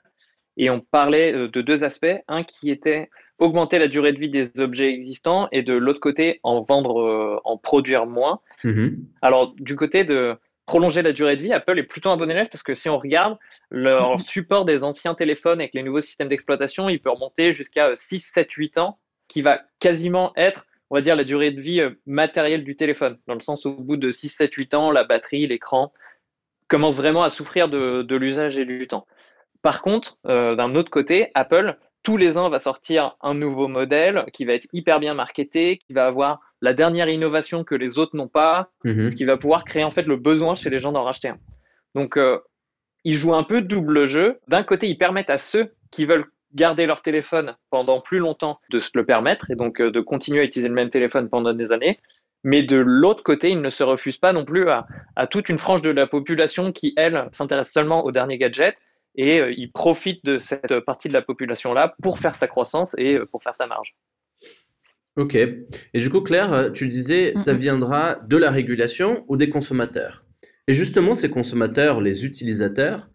Et 0.58 0.68
on 0.68 0.80
parlait 0.80 1.32
euh, 1.32 1.49
de 1.49 1.62
deux 1.62 1.84
aspects. 1.84 2.20
Un 2.28 2.42
qui 2.42 2.70
était 2.70 3.08
augmenter 3.38 3.78
la 3.78 3.88
durée 3.88 4.12
de 4.12 4.18
vie 4.18 4.28
des 4.28 4.60
objets 4.60 4.92
existants 4.92 5.49
et 5.52 5.62
de 5.62 5.72
l'autre 5.72 6.00
côté, 6.00 6.38
en 6.42 6.60
vendre, 6.60 7.00
euh, 7.00 7.40
en 7.44 7.56
produire 7.56 8.04
moins. 8.04 8.40
Mm-hmm. 8.64 8.96
Alors, 9.22 9.54
du 9.58 9.76
côté 9.76 10.04
de 10.04 10.36
prolonger 10.66 11.02
la 11.02 11.12
durée 11.12 11.36
de 11.36 11.42
vie, 11.42 11.52
Apple 11.52 11.78
est 11.78 11.84
plutôt 11.84 12.10
un 12.10 12.16
bon 12.16 12.30
élève 12.30 12.48
parce 12.48 12.62
que 12.62 12.74
si 12.74 12.88
on 12.88 12.98
regarde 12.98 13.38
leur 13.70 14.16
mm-hmm. 14.16 14.26
support 14.26 14.64
des 14.64 14.84
anciens 14.84 15.14
téléphones 15.14 15.60
avec 15.60 15.74
les 15.74 15.82
nouveaux 15.82 16.00
systèmes 16.00 16.28
d'exploitation, 16.28 16.88
il 16.88 17.00
peut 17.00 17.10
remonter 17.10 17.52
jusqu'à 17.52 17.94
6, 17.94 18.20
7, 18.20 18.50
8 18.50 18.78
ans, 18.78 18.98
qui 19.28 19.42
va 19.42 19.60
quasiment 19.78 20.32
être 20.36 20.66
on 20.90 20.96
va 20.96 21.02
dire, 21.02 21.16
la 21.16 21.24
durée 21.24 21.52
de 21.52 21.60
vie 21.60 21.80
euh, 21.80 21.90
matérielle 22.06 22.64
du 22.64 22.76
téléphone, 22.76 23.18
dans 23.26 23.34
le 23.34 23.40
sens 23.40 23.64
où 23.64 23.70
au 23.70 23.82
bout 23.82 23.96
de 23.96 24.10
6, 24.10 24.28
7, 24.28 24.52
8 24.52 24.74
ans, 24.74 24.90
la 24.90 25.04
batterie, 25.04 25.46
l'écran 25.46 25.92
commence 26.68 26.94
vraiment 26.94 27.22
à 27.22 27.30
souffrir 27.30 27.68
de, 27.68 28.14
l'usage 28.14 28.58
et 28.58 28.64
du 28.64 28.86
temps. 28.86 29.06
Par 29.62 29.82
contre, 29.82 30.18
euh, 30.26 30.54
d'un 30.56 30.74
autre 30.74 30.90
côté, 30.90 31.30
Apple, 31.34 31.76
tous 32.02 32.16
les 32.16 32.38
ans, 32.38 32.49
va 32.49 32.59
sortir 32.59 33.16
un 33.21 33.35
nouveau 33.35 33.69
modèle 33.69 34.25
qui 34.33 34.45
va 34.45 34.54
être 34.54 34.66
hyper 34.73 35.00
bien 35.00 35.14
marketé, 35.14 35.78
qui 35.78 35.92
va 35.92 36.07
avoir 36.07 36.40
la 36.62 36.73
dernière 36.73 37.09
innovation 37.09 37.64
que 37.64 37.75
les 37.75 37.99
autres 37.99 38.16
n'ont 38.16 38.28
pas, 38.28 38.71
mhm. 38.85 39.11
ce 39.11 39.16
qui 39.16 39.25
va 39.25 39.37
pouvoir 39.37 39.64
créer 39.64 39.85
en 39.85 39.90
fait 39.90 40.02
le 40.02 40.16
besoin 40.16 40.54
chez 40.54 40.71
les 40.71 40.78
gens 40.78 40.92
d'en 40.92 41.04
racheter 41.04 41.28
un. 41.28 41.38
Donc, 41.95 42.16
euh, 42.16 42.38
ils 43.04 43.14
jouent 43.14 43.35
un 43.35 43.45
peu 43.45 43.62
double 43.62 44.04
jeu. 44.04 44.38
D'un 44.49 44.62
côté, 44.62 44.88
ils 44.88 44.99
permettent 44.99 45.30
à 45.30 45.38
ceux 45.38 45.73
qui 45.90 46.04
veulent 46.07 46.26
garder 46.54 46.87
leur 46.87 47.02
téléphone 47.02 47.57
pendant 47.71 48.00
plus 48.00 48.19
longtemps, 48.19 48.59
de 48.71 48.80
se 48.80 48.90
le 48.95 49.04
permettre 49.07 49.50
et 49.50 49.54
donc 49.54 49.80
euh, 49.80 49.90
de 49.90 50.00
continuer 50.00 50.40
à 50.40 50.45
utiliser 50.45 50.69
le 50.69 50.75
même 50.75 50.90
téléphone 50.90 51.28
pendant 51.28 51.52
des 51.52 51.73
années. 51.73 51.99
Mais 52.42 52.62
de 52.62 52.76
l'autre 52.76 53.23
côté, 53.23 53.50
ils 53.50 53.61
ne 53.61 53.71
se 53.71 53.83
refusent 53.83 54.19
pas 54.19 54.33
non 54.33 54.45
plus 54.45 54.69
à, 54.71 54.87
toute 55.30 55.49
une 55.49 55.59
frange 55.59 55.83
de 55.83 55.90
la 55.90 56.07
population 56.07 56.73
qui, 56.73 56.95
elle, 56.97 57.28
s'intéresse 57.33 57.71
seulement 57.71 58.04
aux 58.04 58.12
derniers 58.12 58.38
gadgets 58.38 58.76
et 59.14 59.40
euh, 59.40 59.52
ils 59.56 59.70
profitent 59.70 60.24
de 60.24 60.38
cette 60.38 60.80
partie 60.80 61.08
de 61.08 61.12
la 61.12 61.22
population-là 61.22 61.94
pour 62.02 62.18
faire 62.18 62.36
sa 62.36 62.46
croissance 62.46 62.94
et 62.98 63.14
euh, 63.14 63.26
pour 63.26 63.42
faire 63.42 63.54
sa 63.54 63.66
marge. 63.66 63.94
Ok. 65.16 65.34
Et 65.34 66.00
du 66.00 66.08
coup, 66.08 66.20
Claire, 66.20 66.70
tu 66.72 66.86
disais, 66.86 67.32
ça 67.34 67.52
viendra 67.52 68.14
de 68.26 68.36
la 68.36 68.50
régulation 68.50 69.24
ou 69.28 69.36
des 69.36 69.50
consommateurs? 69.50 70.24
Et 70.68 70.72
justement, 70.72 71.14
ces 71.14 71.28
consommateurs, 71.28 72.00
les 72.00 72.24
utilisateurs, 72.24 73.10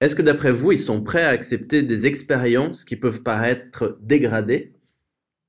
est-ce 0.00 0.14
que 0.14 0.22
d'après 0.22 0.52
vous, 0.52 0.72
ils 0.72 0.78
sont 0.78 1.02
prêts 1.02 1.24
à 1.24 1.28
accepter 1.28 1.82
des 1.82 2.06
expériences 2.06 2.84
qui 2.84 2.96
peuvent 2.96 3.22
paraître 3.22 3.98
dégradées? 4.00 4.72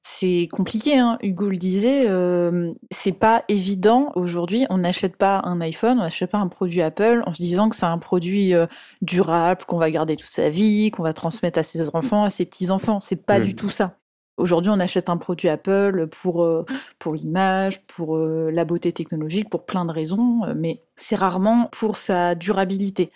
C'est 0.04 0.48
compliqué, 0.52 0.98
hein. 0.98 1.18
Hugo 1.22 1.50
le 1.50 1.58
disait, 1.58 2.08
euh, 2.08 2.74
c'est 2.90 3.12
pas 3.12 3.44
évident 3.48 4.12
aujourd'hui. 4.16 4.66
On 4.70 4.80
n'achète 4.80 5.16
pas 5.16 5.42
un 5.44 5.62
iPhone, 5.62 6.00
on 6.00 6.04
n'achète 6.04 6.32
pas 6.32 6.40
un 6.40 6.48
produit 6.48 6.82
Apple 6.82 7.24
en 7.26 7.34
se 7.34 7.42
disant 7.42 7.70
que 7.70 7.76
c'est 7.76 7.86
un 7.86 8.00
produit 8.00 8.54
euh, 8.56 8.66
durable, 9.02 9.64
qu'on 9.66 9.78
va 9.78 9.92
garder 9.92 10.16
toute 10.16 10.32
sa 10.32 10.50
vie, 10.50 10.90
qu'on 10.90 11.04
va 11.04 11.14
transmettre 11.14 11.60
à 11.60 11.64
ses 11.64 11.96
enfants, 11.96 12.24
à 12.24 12.30
ses 12.32 12.46
petits 12.46 12.72
enfants. 12.72 13.00
C'est 13.00 13.16
pas 13.26 13.40
du 13.40 13.56
tout 13.56 13.70
ça. 13.70 13.98
Aujourd'hui, 14.38 14.72
on 14.74 14.80
achète 14.80 15.10
un 15.10 15.18
produit 15.18 15.50
Apple 15.50 16.08
pour, 16.08 16.44
euh, 16.44 16.66
pour 16.98 17.14
l'image, 17.14 17.86
pour 17.86 18.18
la 18.18 18.66
beauté 18.66 18.92
technologique, 18.92 19.50
pour 19.52 19.66
plein 19.66 19.86
de 19.86 19.92
raisons, 19.92 20.42
mais 20.56 20.82
c'est 20.98 21.16
rarement 21.16 21.70
pour 21.72 21.98
sa 21.98 22.34
durabilité. 22.34 23.12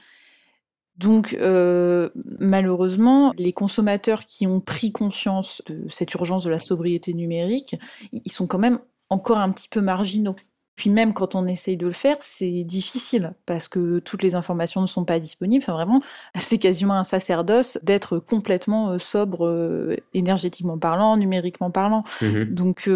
Donc 0.98 1.34
euh, 1.34 2.10
malheureusement, 2.40 3.34
les 3.38 3.54
consommateurs 3.54 4.26
qui 4.26 4.48
ont 4.48 4.62
pris 4.62 4.92
conscience 4.92 5.62
de 5.68 5.90
cette 5.90 6.14
urgence 6.14 6.44
de 6.44 6.50
la 6.50 6.60
sobriété 6.60 7.14
numérique, 7.14 7.76
ils 8.12 8.32
sont 8.32 8.48
quand 8.48 8.60
même 8.60 8.80
encore 9.10 9.38
un 9.38 9.52
petit 9.52 9.68
peu 9.68 9.82
marginaux. 9.82 10.36
Puis 10.78 10.90
même 10.90 11.14
quand 11.14 11.36
on 11.36 11.48
essaye 11.48 11.78
de 11.78 11.88
le 11.88 11.94
faire, 11.94 12.18
c'est 12.20 12.66
difficile 12.66 13.34
parce 13.46 13.70
que 13.70 14.00
toutes 14.00 14.22
les 14.24 14.36
informations 14.36 14.82
ne 14.82 14.88
sont 14.88 15.06
pas 15.06 15.20
disponibles. 15.20 15.64
Enfin 15.64 15.74
vraiment, 15.74 16.02
c'est 16.38 16.58
quasiment 16.58 16.96
un 16.96 17.06
sacerdoce 17.06 17.78
d'être 17.84 18.20
complètement 18.20 18.92
euh, 18.92 19.00
sobre 19.00 19.46
euh, 19.48 19.96
énergétiquement 20.14 20.78
parlant, 20.78 21.18
numériquement 21.18 21.72
parlant. 21.72 22.04
Mmh 22.22 22.44
Donc 22.46 22.90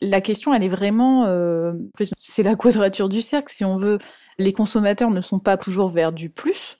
la 0.00 0.20
question, 0.20 0.54
elle 0.54 0.62
est 0.62 0.68
vraiment, 0.68 1.26
c'est 2.18 2.42
la 2.44 2.54
quadrature 2.54 3.08
du 3.08 3.22
cercle. 3.22 3.52
Si 3.52 3.64
on 3.64 3.76
veut, 3.76 3.98
les 4.38 4.52
consommateurs 4.52 5.10
ne 5.10 5.20
sont 5.20 5.38
pas 5.38 5.56
toujours 5.56 5.90
vers 5.90 6.12
du 6.12 6.30
plus, 6.30 6.78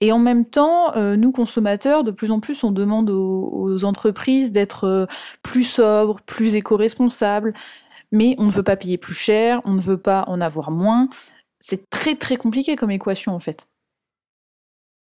et 0.00 0.12
en 0.12 0.18
même 0.18 0.44
temps, 0.44 0.96
euh, 0.96 1.16
nous 1.16 1.32
consommateurs, 1.32 2.04
de 2.04 2.12
plus 2.12 2.30
en 2.30 2.38
plus, 2.40 2.62
on 2.62 2.70
demande 2.70 3.10
aux, 3.10 3.84
entreprises 3.84 4.52
d'être 4.52 4.84
euh, 4.84 5.06
plus 5.42 5.64
sobres, 5.64 6.20
plus 6.22 6.54
éco-responsables, 6.54 7.52
mais 8.12 8.34
on 8.38 8.46
ne 8.46 8.50
veut 8.50 8.62
pas 8.62 8.76
payer 8.76 8.98
plus 8.98 9.14
cher, 9.14 9.60
on 9.64 9.72
ne 9.72 9.80
veut 9.80 9.98
pas 9.98 10.24
en 10.28 10.40
avoir 10.40 10.70
moins. 10.70 11.08
C'est 11.60 11.90
très 11.90 12.14
très 12.14 12.36
compliqué 12.36 12.76
comme 12.76 12.90
équation 12.90 13.34
en 13.34 13.40
fait. 13.40 13.66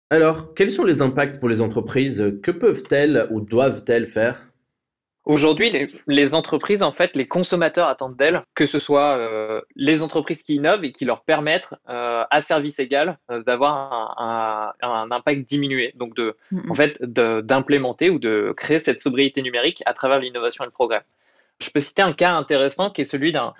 Alors, 0.10 0.54
quels 0.54 0.72
sont 0.72 0.84
les 0.84 1.02
impacts 1.02 1.40
pour 1.40 1.50
les 1.50 1.62
entreprises? 1.62 2.34
Que 2.42 2.52
peuvent-elles 2.52 3.28
ou 3.32 3.42
doivent-elles 3.42 4.08
faire? 4.08 4.48
Aujourd'hui, 5.25 5.89
les, 6.05 6.34
entreprises, 6.36 6.84
en 6.84 6.91
fait, 6.91 7.15
les 7.15 7.27
consommateurs 7.27 7.88
attendent 7.88 8.15
d'elles 8.15 8.41
que 8.53 8.67
ce 8.67 8.77
soit 8.77 9.17
euh, 9.17 9.60
les 9.75 10.03
entreprises 10.03 10.44
qui 10.44 10.55
innovent 10.55 10.84
et 10.84 10.91
qui 10.91 11.03
leur 11.03 11.24
permettent, 11.24 11.70
euh, 11.89 12.24
à 12.29 12.41
service 12.41 12.77
égal, 12.77 13.17
euh, 13.32 13.41
d'avoir 13.41 14.20
un, 14.22 14.74
un, 14.82 15.10
impact 15.10 15.50
diminué. 15.50 15.94
Donc, 15.96 16.15
de, 16.15 16.38
en 16.70 16.75
fait, 16.75 17.01
d'implémenter 17.01 18.12
ou 18.12 18.20
de 18.20 18.53
créer 18.55 18.77
cette 18.77 19.00
sobriété 19.00 19.41
numérique 19.41 19.82
à 19.88 19.94
travers 19.94 20.20
l'innovation 20.20 20.63
et 20.63 20.67
le 20.67 20.72
progrès. 20.72 21.01
Je 21.60 21.70
peux 21.72 21.79
citer 21.79 22.03
un 22.03 22.13
cas 22.13 22.34
intéressant 22.34 22.91
qui 22.91 23.01
est 23.01 23.05
celui 23.05 23.32
d'un 23.32 23.53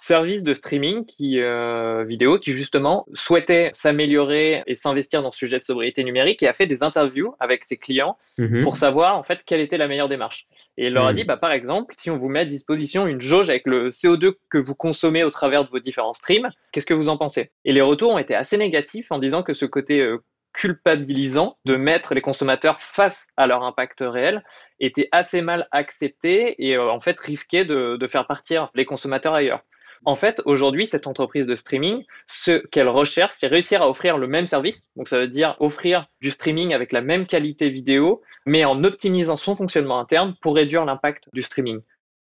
service 0.00 0.42
de 0.42 0.54
streaming 0.54 1.04
qui, 1.04 1.40
euh, 1.40 2.04
vidéo 2.04 2.38
qui 2.38 2.52
justement 2.52 3.06
souhaitait 3.12 3.68
s'améliorer 3.72 4.62
et 4.66 4.74
s'investir 4.74 5.22
dans 5.22 5.30
ce 5.30 5.38
sujet 5.38 5.58
de 5.58 5.62
sobriété 5.62 6.04
numérique 6.04 6.42
et 6.42 6.48
a 6.48 6.54
fait 6.54 6.66
des 6.66 6.82
interviews 6.82 7.34
avec 7.38 7.64
ses 7.64 7.76
clients 7.76 8.16
mhm. 8.38 8.62
pour 8.62 8.76
savoir 8.76 9.18
en 9.18 9.22
fait 9.22 9.40
quelle 9.44 9.60
était 9.60 9.76
la 9.76 9.88
meilleure 9.88 10.08
démarche. 10.08 10.46
Et 10.78 10.86
il 10.86 10.94
leur 10.94 11.06
a 11.06 11.10
mhm. 11.10 11.16
dit, 11.16 11.24
bah, 11.24 11.36
par 11.36 11.52
exemple, 11.52 11.94
si 11.96 12.10
on 12.10 12.16
vous 12.16 12.28
met 12.28 12.40
à 12.40 12.44
disposition 12.46 13.06
une 13.06 13.20
jauge 13.20 13.50
avec 13.50 13.66
le 13.66 13.90
CO2 13.90 14.32
que 14.48 14.56
vous 14.56 14.74
consommez 14.74 15.22
au 15.22 15.30
travers 15.30 15.64
de 15.64 15.70
vos 15.70 15.80
différents 15.80 16.14
streams, 16.14 16.48
qu'est-ce 16.72 16.86
que 16.86 16.94
vous 16.94 17.10
en 17.10 17.18
pensez? 17.18 17.50
Et 17.66 17.72
les 17.72 17.82
retours 17.82 18.14
ont 18.14 18.18
été 18.18 18.34
assez 18.34 18.56
négatifs 18.56 19.12
en 19.12 19.18
disant 19.18 19.42
que 19.42 19.52
ce 19.52 19.66
côté 19.66 20.00
euh, 20.00 20.18
culpabilisant 20.54 21.58
de 21.66 21.76
mettre 21.76 22.14
les 22.14 22.22
consommateurs 22.22 22.80
face 22.80 23.28
à 23.36 23.46
leur 23.46 23.62
impact 23.62 23.98
réel 24.00 24.42
était 24.80 25.08
assez 25.12 25.42
mal 25.42 25.68
accepté 25.72 26.66
et 26.66 26.76
euh, 26.76 26.90
en 26.90 27.00
fait 27.00 27.20
risquait 27.20 27.66
de, 27.66 27.96
de 27.96 28.08
faire 28.08 28.26
partir 28.26 28.70
les 28.74 28.86
consommateurs 28.86 29.34
ailleurs. 29.34 29.62
En 30.06 30.14
fait, 30.14 30.40
aujourd'hui, 30.46 30.86
cette 30.86 31.06
entreprise 31.06 31.46
de 31.46 31.54
streaming, 31.54 32.04
ce 32.26 32.66
qu'elle 32.68 32.88
recherche, 32.88 33.34
c'est 33.38 33.46
réussir 33.46 33.82
à 33.82 33.88
offrir 33.88 34.16
le 34.16 34.26
même 34.26 34.46
service. 34.46 34.88
Donc, 34.96 35.08
ça 35.08 35.18
veut 35.18 35.28
dire 35.28 35.56
offrir 35.60 36.06
du 36.22 36.30
streaming 36.30 36.72
avec 36.72 36.92
la 36.92 37.02
même 37.02 37.26
qualité 37.26 37.68
vidéo, 37.68 38.22
mais 38.46 38.64
en 38.64 38.82
optimisant 38.82 39.36
son 39.36 39.56
fonctionnement 39.56 40.00
interne 40.00 40.34
pour 40.40 40.54
réduire 40.54 40.86
l'impact 40.86 41.28
du 41.34 41.42
streaming. 41.42 41.80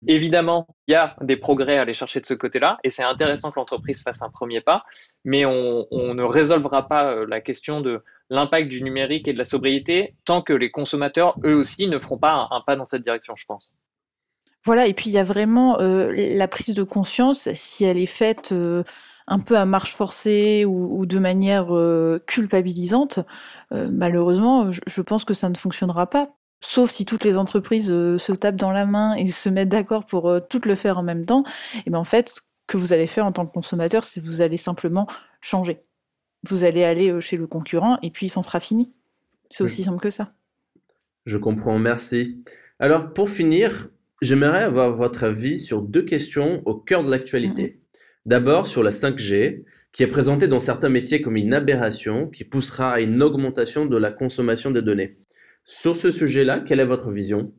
Évidemment, 0.06 0.66
il 0.88 0.92
y 0.92 0.94
a 0.96 1.16
des 1.22 1.36
progrès 1.36 1.76
à 1.76 1.82
aller 1.82 1.94
chercher 1.94 2.20
de 2.20 2.26
ce 2.26 2.34
côté-là, 2.34 2.78
et 2.82 2.88
c'est 2.88 3.04
intéressant 3.04 3.52
que 3.52 3.60
l'entreprise 3.60 4.02
fasse 4.02 4.20
un 4.20 4.30
premier 4.30 4.60
pas, 4.60 4.84
mais 5.24 5.46
on, 5.46 5.86
ne 5.92 6.22
résolvera 6.24 6.88
pas 6.88 7.12
euh, 7.12 7.26
la 7.26 7.40
question 7.40 7.80
de 7.80 8.02
l'impact 8.28 8.68
du 8.68 8.82
numérique 8.82 9.28
et 9.28 9.32
de 9.32 9.38
la 9.38 9.44
sobriété 9.44 10.16
tant 10.24 10.42
que 10.42 10.52
les 10.52 10.72
consommateurs, 10.72 11.36
eux 11.44 11.54
aussi, 11.54 11.86
ne 11.86 11.98
feront 11.98 12.18
pas 12.18 12.48
un 12.50 12.60
pas 12.62 12.74
dans 12.74 12.84
cette 12.84 13.04
direction, 13.04 13.36
je 13.36 13.46
pense. 13.46 13.72
Voilà, 14.64 14.86
et 14.86 14.94
puis 14.94 15.10
il 15.10 15.12
y 15.12 15.18
a 15.18 15.24
vraiment 15.24 15.80
euh, 15.80 16.12
la 16.12 16.46
prise 16.46 16.74
de 16.74 16.82
conscience, 16.84 17.52
si 17.52 17.84
elle 17.84 17.98
est 17.98 18.06
faite 18.06 18.52
euh, 18.52 18.84
un 19.26 19.40
peu 19.40 19.56
à 19.56 19.66
marche 19.66 19.94
forcée 19.94 20.64
ou, 20.64 21.04
de 21.04 21.18
manière 21.18 21.74
euh, 21.74 22.22
culpabilisante, 22.26 23.20
malheureusement, 23.70 24.70
je, 24.70 25.02
pense 25.02 25.24
que 25.24 25.34
ça 25.34 25.48
ne 25.48 25.56
fonctionnera 25.56 26.08
pas. 26.08 26.36
Sauf 26.60 26.90
si 26.90 27.04
toutes 27.04 27.24
les 27.24 27.36
entreprises 27.36 27.88
se 27.88 28.32
tapent 28.32 28.56
dans 28.56 28.70
la 28.70 28.86
main 28.86 29.14
et 29.14 29.26
se 29.26 29.48
mettent 29.48 29.68
d'accord 29.68 30.06
pour 30.06 30.32
toutes 30.48 30.66
le 30.66 30.76
faire 30.76 30.98
en 30.98 31.02
même 31.02 31.24
temps. 31.26 31.42
Et 31.86 31.90
bien 31.90 31.98
en 31.98 32.04
fait, 32.04 32.28
ce 32.28 32.40
que 32.68 32.76
vous 32.76 32.92
allez 32.92 33.08
faire 33.08 33.26
en 33.26 33.32
tant 33.32 33.46
que 33.46 33.52
consommateur, 33.52 34.04
c'est 34.04 34.20
que 34.20 34.26
vous 34.26 34.42
allez 34.42 34.56
simplement 34.56 35.08
changer. 35.40 35.82
Vous 36.48 36.62
allez 36.62 36.84
aller 36.84 37.20
chez 37.20 37.36
le 37.36 37.48
concurrent 37.48 37.98
et 38.02 38.10
puis 38.10 38.26
il 38.26 38.28
s'en 38.28 38.42
sera 38.42 38.60
fini. 38.60 38.92
C'est 39.50 39.64
aussi 39.64 39.82
simple 39.82 40.00
que 40.00 40.10
ça. 40.10 40.32
Je 41.24 41.38
comprends, 41.38 41.78
merci. 41.78 42.44
Alors 42.78 43.12
pour 43.12 43.28
finir, 43.28 43.88
J'aimerais 44.22 44.62
avoir 44.62 44.94
votre 44.94 45.24
avis 45.24 45.58
sur 45.58 45.82
deux 45.82 46.04
questions 46.04 46.62
au 46.64 46.76
cœur 46.76 47.02
de 47.02 47.10
l'actualité. 47.10 47.62
Mhm. 47.62 47.80
D'abord 48.24 48.68
sur 48.68 48.84
la 48.84 48.92
5G, 48.92 49.64
qui 49.90 50.04
est 50.04 50.06
présentée 50.06 50.46
dans 50.46 50.60
certains 50.60 50.90
métiers 50.90 51.22
comme 51.22 51.34
une 51.34 51.52
aberration 51.52 52.28
qui 52.28 52.44
poussera 52.44 52.92
à 52.92 53.00
une 53.00 53.20
augmentation 53.20 53.84
de 53.84 53.96
la 53.96 54.12
consommation 54.12 54.70
de 54.70 54.80
données. 54.80 55.18
Sur 55.64 55.96
ce 55.96 56.12
sujet-là, 56.12 56.60
quelle 56.60 56.78
est 56.78 56.84
votre 56.84 57.10
vision? 57.10 57.52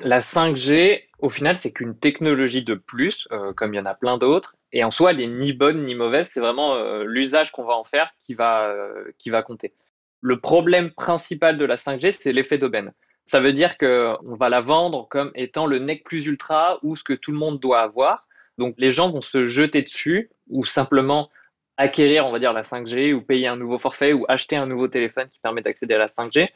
La 0.00 0.20
5G, 0.20 1.02
au 1.18 1.28
final, 1.28 1.56
c'est 1.56 1.72
qu'une 1.72 1.94
technologie 1.98 2.64
de 2.64 2.74
plus, 2.74 3.28
euh, 3.32 3.52
comme 3.52 3.74
il 3.74 3.76
y 3.76 3.80
en 3.80 3.86
a 3.86 3.94
plein 3.94 4.16
d'autres. 4.16 4.56
Et 4.72 4.82
en 4.82 4.90
soi, 4.90 5.10
elle 5.10 5.18
n'est 5.18 5.26
ni 5.26 5.52
bonne 5.52 5.84
ni 5.84 5.94
mauvaise. 5.94 6.30
C'est 6.32 6.40
vraiment 6.40 6.76
euh, 6.76 7.04
l'usage 7.04 7.52
qu'on 7.52 7.64
va 7.64 7.74
en 7.74 7.84
faire 7.84 8.10
qui 8.22 8.32
va, 8.32 8.70
euh, 8.70 9.12
qui 9.18 9.28
va 9.28 9.42
compter. 9.42 9.74
Le 10.22 10.40
problème 10.40 10.90
principal 10.90 11.58
de 11.58 11.66
la 11.66 11.76
5G, 11.76 12.12
c'est 12.12 12.32
l'effet 12.32 12.56
d'aubaine. 12.56 12.94
Ça 13.24 13.40
veut 13.40 13.52
dire 13.52 13.78
qu'on 13.78 14.18
va 14.22 14.48
la 14.48 14.60
vendre 14.60 15.08
comme 15.08 15.30
étant 15.34 15.66
le 15.66 15.78
nec 15.78 16.04
plus 16.04 16.26
ultra 16.26 16.78
ou 16.82 16.96
ce 16.96 17.04
que 17.04 17.12
tout 17.12 17.32
le 17.32 17.38
monde 17.38 17.60
doit 17.60 17.80
avoir. 17.80 18.26
Donc 18.58 18.74
les 18.78 18.90
gens 18.90 19.10
vont 19.10 19.22
se 19.22 19.46
jeter 19.46 19.82
dessus 19.82 20.30
ou 20.48 20.64
simplement 20.64 21.30
acquérir, 21.76 22.26
on 22.26 22.32
va 22.32 22.38
dire, 22.38 22.52
la 22.52 22.62
5G 22.62 23.12
ou 23.14 23.22
payer 23.22 23.46
un 23.46 23.56
nouveau 23.56 23.78
forfait 23.78 24.12
ou 24.12 24.24
acheter 24.28 24.56
un 24.56 24.66
nouveau 24.66 24.88
téléphone 24.88 25.28
qui 25.28 25.38
permet 25.38 25.62
d'accéder 25.62 25.94
à 25.94 25.98
la 25.98 26.08
5G. 26.08 26.48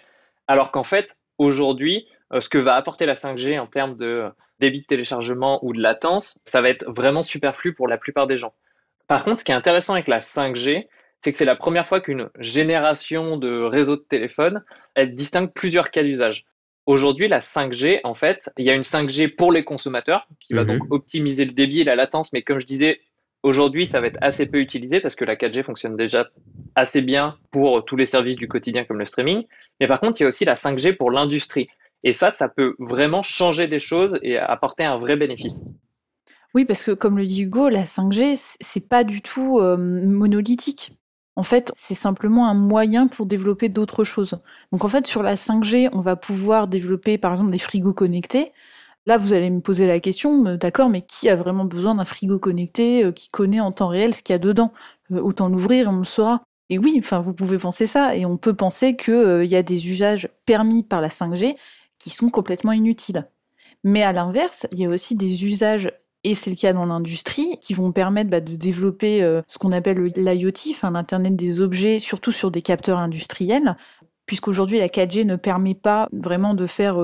Alors 0.46 0.70
qu'en 0.70 0.84
fait, 0.84 1.16
aujourd'hui, 1.38 2.06
euh, 2.32 2.40
ce 2.40 2.48
que 2.48 2.58
va 2.58 2.74
apporter 2.74 3.06
la 3.06 3.14
5G 3.14 3.58
en 3.58 3.66
termes 3.66 3.96
de 3.96 4.28
débit 4.58 4.80
de 4.80 4.86
téléchargement 4.86 5.64
ou 5.64 5.72
de 5.72 5.80
latence, 5.80 6.38
ça 6.44 6.60
va 6.60 6.68
être 6.68 6.90
vraiment 6.90 7.22
superflu 7.22 7.74
pour 7.74 7.88
la 7.88 7.98
plupart 7.98 8.26
des 8.26 8.38
gens. 8.38 8.54
Par 9.06 9.22
contre, 9.22 9.40
ce 9.40 9.44
qui 9.44 9.52
est 9.52 9.56
intéressant 9.56 9.92
avec 9.92 10.08
la 10.08 10.20
5G, 10.20 10.88
c'est 11.20 11.32
que 11.32 11.38
c'est 11.38 11.44
la 11.44 11.56
première 11.56 11.86
fois 11.86 12.00
qu'une 12.00 12.30
génération 12.38 13.36
de 13.36 13.62
réseaux 13.62 13.96
de 13.96 14.02
téléphone, 14.02 14.64
elle 14.94 15.14
distingue 15.14 15.52
plusieurs 15.52 15.90
cas 15.90 16.02
d'usage. 16.02 16.44
Aujourd'hui, 16.86 17.26
la 17.26 17.40
5G, 17.40 18.00
en 18.04 18.14
fait, 18.14 18.48
il 18.56 18.64
y 18.64 18.70
a 18.70 18.74
une 18.74 18.82
5G 18.82 19.34
pour 19.34 19.50
les 19.50 19.64
consommateurs 19.64 20.28
qui 20.38 20.54
va 20.54 20.64
donc 20.64 20.84
mhm. 20.84 20.92
optimiser 20.92 21.44
le 21.44 21.52
débit 21.52 21.80
et 21.80 21.84
la 21.84 21.96
latence, 21.96 22.32
mais 22.32 22.42
comme 22.42 22.60
je 22.60 22.66
disais, 22.66 23.00
aujourd'hui, 23.42 23.86
ça 23.86 24.00
va 24.00 24.06
être 24.06 24.18
assez 24.20 24.46
peu 24.46 24.60
utilisé 24.60 25.00
parce 25.00 25.16
que 25.16 25.24
la 25.24 25.34
4G 25.34 25.64
fonctionne 25.64 25.96
déjà 25.96 26.28
assez 26.76 27.02
bien 27.02 27.36
pour 27.50 27.84
tous 27.84 27.96
les 27.96 28.06
services 28.06 28.36
du 28.36 28.46
quotidien 28.46 28.84
comme 28.84 29.00
le 29.00 29.04
streaming. 29.04 29.46
Mais 29.80 29.88
par 29.88 29.98
contre, 29.98 30.20
il 30.20 30.22
y 30.22 30.26
a 30.26 30.28
aussi 30.28 30.44
la 30.44 30.54
5G 30.54 30.96
pour 30.96 31.10
l'industrie. 31.10 31.68
Et 32.04 32.12
ça, 32.12 32.30
ça 32.30 32.48
peut 32.48 32.76
vraiment 32.78 33.22
changer 33.22 33.66
des 33.66 33.80
choses 33.80 34.20
et 34.22 34.38
apporter 34.38 34.84
un 34.84 34.96
vrai 34.96 35.16
bénéfice. 35.16 35.64
Oui, 36.54 36.64
parce 36.64 36.84
que 36.84 36.92
comme 36.92 37.18
le 37.18 37.26
dit 37.26 37.42
Hugo, 37.42 37.68
la 37.68 37.82
5G, 37.82 38.56
c'est 38.60 38.88
pas 38.88 39.02
du 39.02 39.22
tout 39.22 39.58
euh, 39.58 39.76
monolithique 39.76 40.92
En 41.36 41.42
fait, 41.42 41.70
c'est 41.74 41.94
simplement 41.94 42.48
un 42.48 42.54
moyen 42.54 43.08
pour 43.08 43.26
développer 43.26 43.68
d'autres 43.68 44.04
choses. 44.04 44.38
Donc 44.72 44.84
en 44.84 44.88
fait, 44.88 45.06
sur 45.06 45.22
la 45.22 45.36
5G, 45.36 45.90
on 45.92 46.00
va 46.00 46.16
pouvoir 46.16 46.66
développer 46.66 47.18
par 47.18 47.32
exemple 47.32 47.50
des 47.50 47.58
frigos 47.58 47.92
connectés. 47.92 48.52
Là, 49.06 49.18
vous 49.18 49.32
allez 49.32 49.50
me 49.50 49.60
poser 49.60 49.86
la 49.86 50.00
question, 50.00 50.46
euh, 50.46 50.56
d'accord, 50.56 50.88
mais 50.90 51.02
qui 51.02 51.28
a 51.28 51.36
vraiment 51.36 51.64
besoin 51.64 51.94
d'un 51.94 52.04
frigo 52.04 52.38
connecté 52.38 53.04
euh, 53.04 53.12
qui 53.12 53.30
connaît 53.30 53.60
en 53.60 53.72
temps 53.72 53.88
réel 53.88 54.14
ce 54.14 54.22
qu'il 54.22 54.34
y 54.34 54.36
a 54.36 54.38
dedans? 54.38 54.72
Euh, 55.12 55.20
Autant 55.20 55.48
l'ouvrir, 55.48 55.88
on 55.90 55.98
le 55.98 56.04
saura. 56.04 56.42
Et 56.70 56.78
oui, 56.78 56.96
enfin, 56.98 57.20
vous 57.20 57.32
pouvez 57.34 57.58
penser 57.58 57.86
ça, 57.86 58.16
et 58.16 58.26
on 58.26 58.36
peut 58.36 58.54
penser 58.54 58.96
qu'il 58.96 59.44
y 59.46 59.56
a 59.56 59.62
des 59.62 59.88
usages 59.88 60.28
permis 60.46 60.82
par 60.82 61.00
la 61.00 61.08
5G 61.08 61.56
qui 62.00 62.10
sont 62.10 62.30
complètement 62.30 62.72
inutiles. 62.72 63.28
Mais 63.84 64.02
à 64.02 64.12
l'inverse, 64.12 64.66
il 64.72 64.80
y 64.80 64.86
a 64.86 64.88
aussi 64.88 65.16
des 65.16 65.44
usages 65.44 65.92
et 66.30 66.34
c'est 66.34 66.50
le 66.50 66.56
cas 66.56 66.72
dans 66.72 66.86
l'industrie, 66.86 67.58
qui 67.60 67.74
vont 67.74 67.92
permettre 67.92 68.30
bah, 68.30 68.40
de 68.40 68.56
développer 68.56 69.20
ce 69.46 69.58
qu'on 69.58 69.72
appelle 69.72 70.12
l'IoT, 70.16 70.72
enfin 70.72 70.90
l'Internet 70.90 71.36
des 71.36 71.60
objets, 71.60 71.98
surtout 71.98 72.32
sur 72.32 72.50
des 72.50 72.62
capteurs 72.62 72.98
industriels, 72.98 73.76
puisqu'aujourd'hui 74.26 74.78
la 74.78 74.88
4G 74.88 75.24
ne 75.24 75.36
permet 75.36 75.74
pas 75.74 76.08
vraiment 76.12 76.54
de 76.54 76.66
faire 76.66 76.96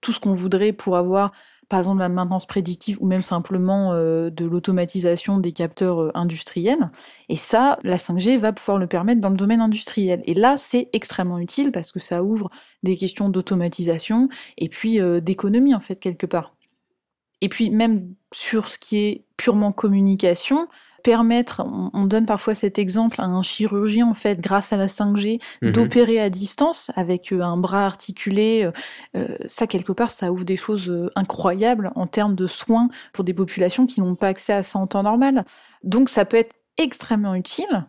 tout 0.00 0.12
ce 0.12 0.20
qu'on 0.20 0.34
voudrait 0.34 0.72
pour 0.72 0.96
avoir 0.96 1.32
par 1.68 1.80
exemple 1.80 1.98
la 1.98 2.08
maintenance 2.08 2.46
prédictive 2.46 2.96
ou 3.00 3.06
même 3.06 3.22
simplement 3.22 3.92
euh, 3.92 4.30
de 4.30 4.46
l'automatisation 4.46 5.38
des 5.38 5.52
capteurs 5.52 6.00
euh, 6.00 6.10
industriels. 6.14 6.90
Et 7.28 7.36
ça, 7.36 7.78
la 7.82 7.96
5G 7.98 8.38
va 8.38 8.52
pouvoir 8.52 8.78
le 8.78 8.86
permettre 8.86 9.20
dans 9.20 9.28
le 9.28 9.36
domaine 9.36 9.60
industriel. 9.60 10.22
Et 10.24 10.34
là, 10.34 10.56
c'est 10.56 10.88
extrêmement 10.92 11.38
utile 11.38 11.70
parce 11.70 11.92
que 11.92 12.00
ça 12.00 12.22
ouvre 12.22 12.50
des 12.82 12.96
questions 12.96 13.28
d'automatisation 13.28 14.28
et 14.56 14.68
puis 14.68 15.00
euh, 15.00 15.20
d'économie 15.20 15.74
en 15.74 15.80
fait 15.80 15.96
quelque 15.96 16.26
part. 16.26 16.54
Et 17.40 17.48
puis 17.48 17.70
même 17.70 18.14
sur 18.32 18.68
ce 18.68 18.78
qui 18.78 18.98
est 18.98 19.24
purement 19.36 19.72
communication, 19.72 20.68
permettre, 21.02 21.64
on, 21.64 22.06
donne 22.06 22.26
parfois 22.26 22.54
cet 22.54 22.78
exemple 22.78 23.20
à 23.20 23.24
un 23.24 23.42
chirurgien 23.42 24.06
en 24.06 24.14
fait, 24.14 24.40
grâce 24.40 24.72
à 24.72 24.76
la 24.76 24.86
5G, 24.86 25.40
mhm. 25.62 25.72
d'opérer 25.72 26.20
à 26.20 26.30
distance 26.30 26.90
avec 26.96 27.32
euh, 27.32 27.40
un 27.40 27.56
bras 27.56 27.86
articulé. 27.86 28.64
Euh, 28.64 28.72
euh, 29.16 29.36
ça 29.46 29.66
quelque 29.66 29.92
part, 29.92 30.10
ça 30.10 30.32
ouvre 30.32 30.44
des 30.44 30.56
choses 30.56 31.10
incroyables 31.14 31.92
en 31.94 32.06
termes 32.06 32.34
de 32.34 32.46
soins 32.46 32.88
pour 33.12 33.24
des 33.24 33.34
populations 33.34 33.86
qui 33.86 34.00
n'ont 34.00 34.16
pas 34.16 34.28
accès 34.28 34.52
à 34.52 34.62
ça 34.62 34.78
en 34.78 34.86
temps 34.86 35.02
normal. 35.02 35.44
Donc 35.84 36.08
ça 36.08 36.24
peut 36.24 36.36
être 36.36 36.54
extrêmement 36.76 37.34
utile. 37.34 37.86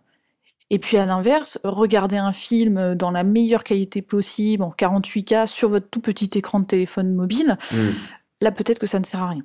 Et 0.72 0.78
puis 0.78 0.98
à 0.98 1.06
l'inverse, 1.06 1.60
regarder 1.64 2.18
un 2.18 2.32
film 2.32 2.94
dans 2.94 3.10
la 3.10 3.24
meilleure 3.24 3.64
qualité 3.64 4.04
possible, 4.04 4.62
en 4.62 4.70
48K, 4.70 5.48
sur 5.48 5.70
votre 5.70 5.90
tout 5.90 6.00
petit 6.00 6.30
écran 6.36 6.60
de 6.60 6.66
téléphone 6.66 7.16
mobile, 7.16 7.58
mhm. 7.72 7.94
Là 8.42 8.52
peut-être 8.52 8.80
que 8.80 8.88
ça 8.88 9.00
ne 9.00 9.06
sert 9.06 9.22
à 9.22 9.30
rien. 9.30 9.44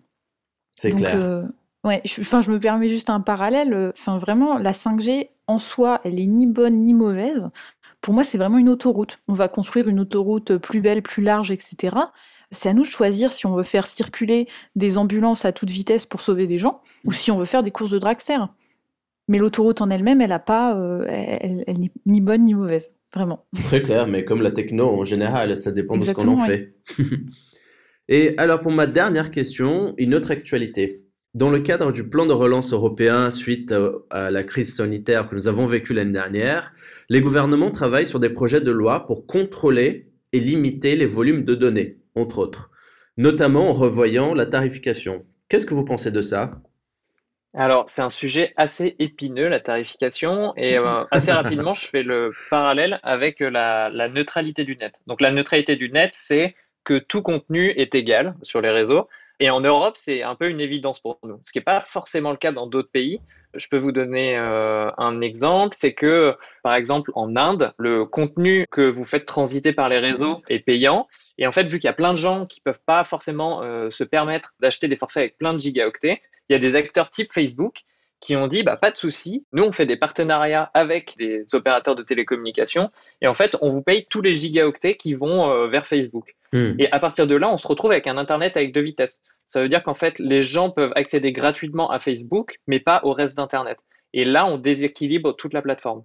C'est 0.73 0.91
clair. 0.91 1.49
Ouais, 1.85 2.01
je, 2.07 2.23
enfin, 2.23 2.41
je 2.41 2.51
me 2.51 2.59
permets 2.59 2.89
juste 2.89 3.11
un 3.11 3.21
parallèle. 3.21 3.75
Euh, 3.75 3.93
enfin, 3.95 4.17
vraiment, 4.17 4.57
la 4.57 4.73
5G 4.73 5.29
en 5.47 5.59
soi, 5.59 6.01
elle 6.05 6.19
est 6.19 6.27
ni 6.27 6.47
bonne 6.47 6.87
ni 6.87 6.95
mauvaise. 6.95 7.49
Pour 8.01 8.15
moi, 8.15 8.25
c'est 8.25 8.39
vraiment 8.39 8.59
une 8.59 8.71
autoroute. 8.71 9.21
On 9.29 9.35
va 9.35 9.49
construire 9.49 9.89
une 9.89 10.01
autoroute 10.01 10.57
plus 10.57 10.81
belle, 10.81 11.03
plus 11.03 11.23
large, 11.23 11.51
etc. 11.51 11.97
C'est 12.51 12.71
à 12.71 12.75
nous 12.75 12.83
de 12.83 12.87
choisir 12.89 13.33
si 13.33 13.47
on 13.47 13.55
veut 13.55 13.63
faire 13.63 13.87
circuler 13.87 14.49
des 14.77 14.97
ambulances 14.97 15.45
à 15.45 15.53
toute 15.53 15.71
vitesse 15.71 16.07
pour 16.07 16.21
sauver 16.21 16.47
des 16.47 16.59
gens 16.59 16.81
ou 17.05 17.13
si 17.13 17.31
on 17.31 17.39
veut 17.39 17.45
faire 17.45 17.63
des 17.63 17.71
courses 17.71 17.91
de 17.91 17.99
dragster. 17.99 18.39
Mais 19.29 19.39
l'autoroute 19.39 19.81
en 19.81 19.91
elle-même, 19.91 20.21
elle 20.21 20.33
a 20.33 20.39
pas, 20.39 20.77
euh, 20.77 21.05
elle, 21.09 21.79
n'est 21.79 21.91
ni 22.07 22.21
bonne 22.21 22.45
ni 22.45 22.55
mauvaise, 22.55 22.95
vraiment. 23.13 23.47
Très 23.65 23.81
clair, 23.81 24.07
mais 24.07 24.25
comme 24.25 24.43
la 24.43 24.51
techno 24.51 24.89
en 24.89 25.05
général, 25.05 25.57
ça 25.57 25.73
dépend 25.73 25.97
de 25.97 26.05
ce 26.05 26.13
qu'on 26.13 26.29
en 26.29 26.39
fait. 26.39 26.75
Et 28.09 28.35
alors 28.37 28.61
pour 28.61 28.73
ma 28.73 28.87
dernière 28.87 29.31
question, 29.31 29.95
une 29.97 30.15
autre 30.15 30.31
actualité. 30.31 31.05
Dans 31.33 31.51
le 31.51 31.61
cadre 31.61 31.91
du 31.91 32.09
plan 32.09 32.27
de 32.27 32.33
relance 32.33 32.73
européen 32.73 33.31
suite 33.31 33.75
à 34.11 34.31
la 34.31 34.45
crise 34.45 34.77
sanitaire 34.77 35.29
que 35.29 35.35
nous 35.35 35.49
avons 35.49 35.67
vécue 35.67 35.95
l'année 35.95 36.13
dernière, 36.13 36.73
les 37.09 37.21
gouvernements 37.21 37.73
travaillent 37.73 38.07
sur 38.07 38.21
des 38.21 38.31
projets 38.31 38.61
de 38.61 38.71
loi 38.71 39.07
pour 39.07 39.27
contrôler 39.27 40.13
et 40.33 40.39
limiter 40.39 40.97
les 40.97 41.07
volumes 41.07 41.45
de 41.45 41.55
données, 41.55 41.99
entre 42.15 42.39
autres, 42.39 42.71
notamment 43.17 43.71
en 43.71 43.73
revoyant 43.73 44.35
la 44.35 44.47
tarification. 44.47 45.25
Qu'est-ce 45.49 45.67
que 45.67 45.75
vous 45.75 45.85
pensez 45.85 46.11
de 46.11 46.23
ça? 46.23 46.61
Alors, 47.57 47.85
c'est 47.89 48.03
un 48.03 48.11
sujet 48.11 48.53
assez 48.57 48.97
épineux, 48.99 49.49
la 49.49 49.61
tarification, 49.61 50.53
et 50.57 50.77
euh, 50.77 51.05
assez 51.13 51.31
rapidement, 51.31 51.75
je 51.75 51.87
fais 51.87 52.03
le 52.03 52.33
parallèle 52.51 52.99
avec 53.05 53.39
la, 53.39 53.91
la, 53.91 54.09
neutralité 54.09 54.65
du 54.65 54.77
net. 54.77 55.01
Donc, 55.07 55.21
la 55.21 55.31
neutralité 55.31 55.77
du 55.77 55.89
net, 55.91 56.11
c'est 56.15 56.57
que 56.85 56.99
tout 56.99 57.23
contenu 57.23 57.71
est 57.71 57.95
égal 57.95 58.35
sur 58.43 58.61
les 58.61 58.71
réseaux, 58.71 59.09
et 59.41 59.51
en 59.51 59.61
Europe, 59.61 59.97
c'est 59.97 60.23
un 60.23 60.37
peu 60.37 60.49
une 60.49 60.61
évidence 60.61 61.01
pour 61.01 61.19
nous, 61.25 61.41
ce 61.43 61.51
qui 61.51 61.59
n'est 61.59 61.65
pas 61.65 61.81
forcément 61.81 62.31
le 62.31 62.37
cas 62.37 62.53
dans 62.53 62.69
d'autres 62.69 62.91
pays. 62.91 63.21
Je 63.55 63.67
peux 63.69 63.79
vous 63.79 63.93
donner 63.93 64.39
euh, 64.39 64.91
un 64.97 65.21
exemple, 65.21 65.77
c'est 65.79 65.93
que, 65.93 66.37
par 66.63 66.75
exemple, 66.75 67.11
en 67.15 67.35
Inde, 67.37 67.73
le 67.77 68.05
contenu 68.05 68.67
que 68.71 68.89
vous 68.89 69.05
faites 69.05 69.27
transiter 69.27 69.73
par 69.73 69.89
les 69.89 69.99
réseaux 69.99 70.43
est 70.49 70.61
payant. 70.61 71.09
Et 71.39 71.47
en 71.47 71.53
fait, 71.53 71.65
vu 71.65 71.79
qu'il 71.79 71.89
y 71.89 71.91
a 71.91 71.95
plein 71.95 72.13
de 72.13 72.19
gens 72.19 72.47
qui 72.47 72.61
peuvent 72.61 72.83
pas 72.87 73.05
forcément 73.05 73.63
euh, 73.63 73.91
se 73.91 74.05
permettre 74.05 74.55
d'acheter 74.61 74.87
des 74.87 74.97
forfaits 74.97 75.23
avec 75.23 75.39
plein 75.39 75.53
de 75.53 75.59
gigaoctets, 75.59 76.21
il 76.49 76.53
y 76.53 76.57
a 76.57 76.59
des 76.59 76.77
acteurs 76.77 77.11
type 77.11 77.33
Facebook 77.33 77.83
qui 78.25 78.37
ont 78.37 78.49
dit 78.49 78.63
bah, 78.63 78.77
pas 78.77 78.91
de 78.91 78.97
souci, 78.97 79.45
nous 79.53 79.65
on 79.65 79.73
fait 79.73 79.85
des 79.85 79.99
partenariats 79.99 80.71
avec 80.73 81.15
des 81.19 81.45
opérateurs 81.53 81.95
de 81.95 82.03
télécommunications 82.03 82.91
et 83.21 83.29
en 83.29 83.35
fait 83.35 83.55
on 83.61 83.71
vous 83.71 83.83
paye 83.83 84.07
tous 84.09 84.23
les 84.23 84.33
gigaoctets 84.33 84.97
qui 84.97 85.13
vont 85.13 85.51
euh, 85.51 85.69
vers 85.69 85.87
Facebook. 85.87 86.35
Hmm. 86.53 86.73
Et 86.79 86.91
à 86.91 86.99
partir 86.99 87.27
de 87.27 87.35
là, 87.37 87.51
on 87.51 87.59
se 87.59 87.69
retrouve 87.69 87.93
avec 87.93 88.07
un 88.07 88.17
Internet 88.17 88.57
avec 88.57 88.73
deux 88.73 88.81
vitesses. 88.81 89.23
Ça 89.45 89.61
veut 89.61 89.69
dire 89.69 89.83
qu'en 89.83 89.95
fait, 89.95 90.19
les 90.19 90.41
gens 90.41 90.71
peuvent 90.71 90.93
accéder 90.95 91.33
gratuitement 91.33 91.91
à 91.91 91.99
Facebook, 91.99 92.61
mais 92.67 92.81
pas 92.81 93.01
au 93.03 93.13
reste 93.13 93.37
d'Internet. 93.37 93.77
Et 94.15 94.25
là, 94.25 94.47
on 94.47 94.57
déséquilibre 94.57 95.37
toute 95.37 95.53
la 95.53 95.61
plateforme. 95.61 96.05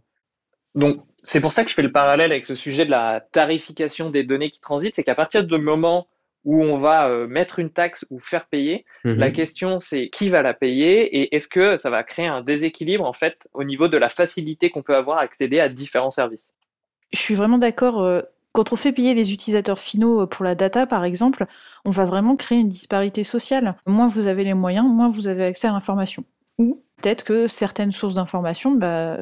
Donc, 0.76 1.02
c'est 1.24 1.40
pour 1.40 1.54
ça 1.54 1.64
que 1.64 1.70
je 1.70 1.76
fais 1.76 1.84
le 1.84 1.92
parallèle 1.92 2.32
avec 2.32 2.46
ce 2.46 2.56
sujet 2.56 2.86
de 2.86 2.92
la 2.92 3.22
tarification 3.32 4.10
des 4.10 4.24
données 4.24 4.50
qui 4.50 4.60
transitent, 4.60 4.96
c'est 4.96 5.04
qu'à 5.04 5.16
partir 5.16 5.44
du 5.44 5.58
moment 5.58 6.08
où 6.46 6.64
on 6.64 6.80
va 6.80 7.10
euh, 7.10 7.28
mettre 7.28 7.60
une 7.60 7.70
taxe 7.70 8.06
ou 8.10 8.20
faire 8.20 8.48
payer, 8.48 8.86
mhm. 9.04 9.16
la 9.16 9.32
question 9.32 9.80
c'est 9.80 10.10
qui 10.10 10.30
va 10.30 10.42
la 10.42 10.54
payer 10.54 11.20
et 11.20 11.36
est-ce 11.36 11.48
que 11.48 11.78
ça 11.78 11.90
va 11.90 12.04
créer 12.04 12.28
un 12.28 12.42
déséquilibre 12.42 13.06
en 13.06 13.14
fait 13.14 13.48
au 13.54 13.64
niveau 13.64 13.88
de 13.88 13.98
la 13.98 14.10
facilité 14.10 14.70
qu'on 14.70 14.84
peut 14.84 14.96
avoir 14.96 15.18
à 15.18 15.22
accéder 15.22 15.60
à 15.60 15.70
différents 15.70 16.12
services? 16.12 16.54
Je 17.12 17.20
suis 17.20 17.36
vraiment 17.36 17.58
d'accord. 17.58 18.02
Euh, 18.02 18.22
quand 18.52 18.74
on 18.74 18.76
fait 18.76 18.92
payer 18.92 19.14
les 19.14 19.34
utilisateurs 19.34 19.80
finaux 19.80 20.22
euh, 20.22 20.26
pour 20.28 20.46
la 20.46 20.56
data, 20.56 20.88
par 20.88 21.04
exemple, 21.04 21.46
on 21.86 21.92
va 21.92 22.06
vraiment 22.06 22.36
créer 22.36 22.60
une 22.60 22.70
disparité 22.70 23.24
sociale. 23.24 23.76
Moins 23.86 24.08
vous 24.08 24.28
avez 24.28 24.44
les 24.44 24.54
moyens, 24.54 24.88
moins 24.88 25.10
vous 25.10 25.28
avez 25.28 25.44
accès 25.46 25.68
à 25.68 25.72
l'information. 25.72 26.24
Ou 26.58 26.82
peut-être 27.02 27.24
que 27.24 27.48
certaines 27.48 27.92
sources 27.92 28.16
d'information, 28.16 28.72
bah, 28.72 29.18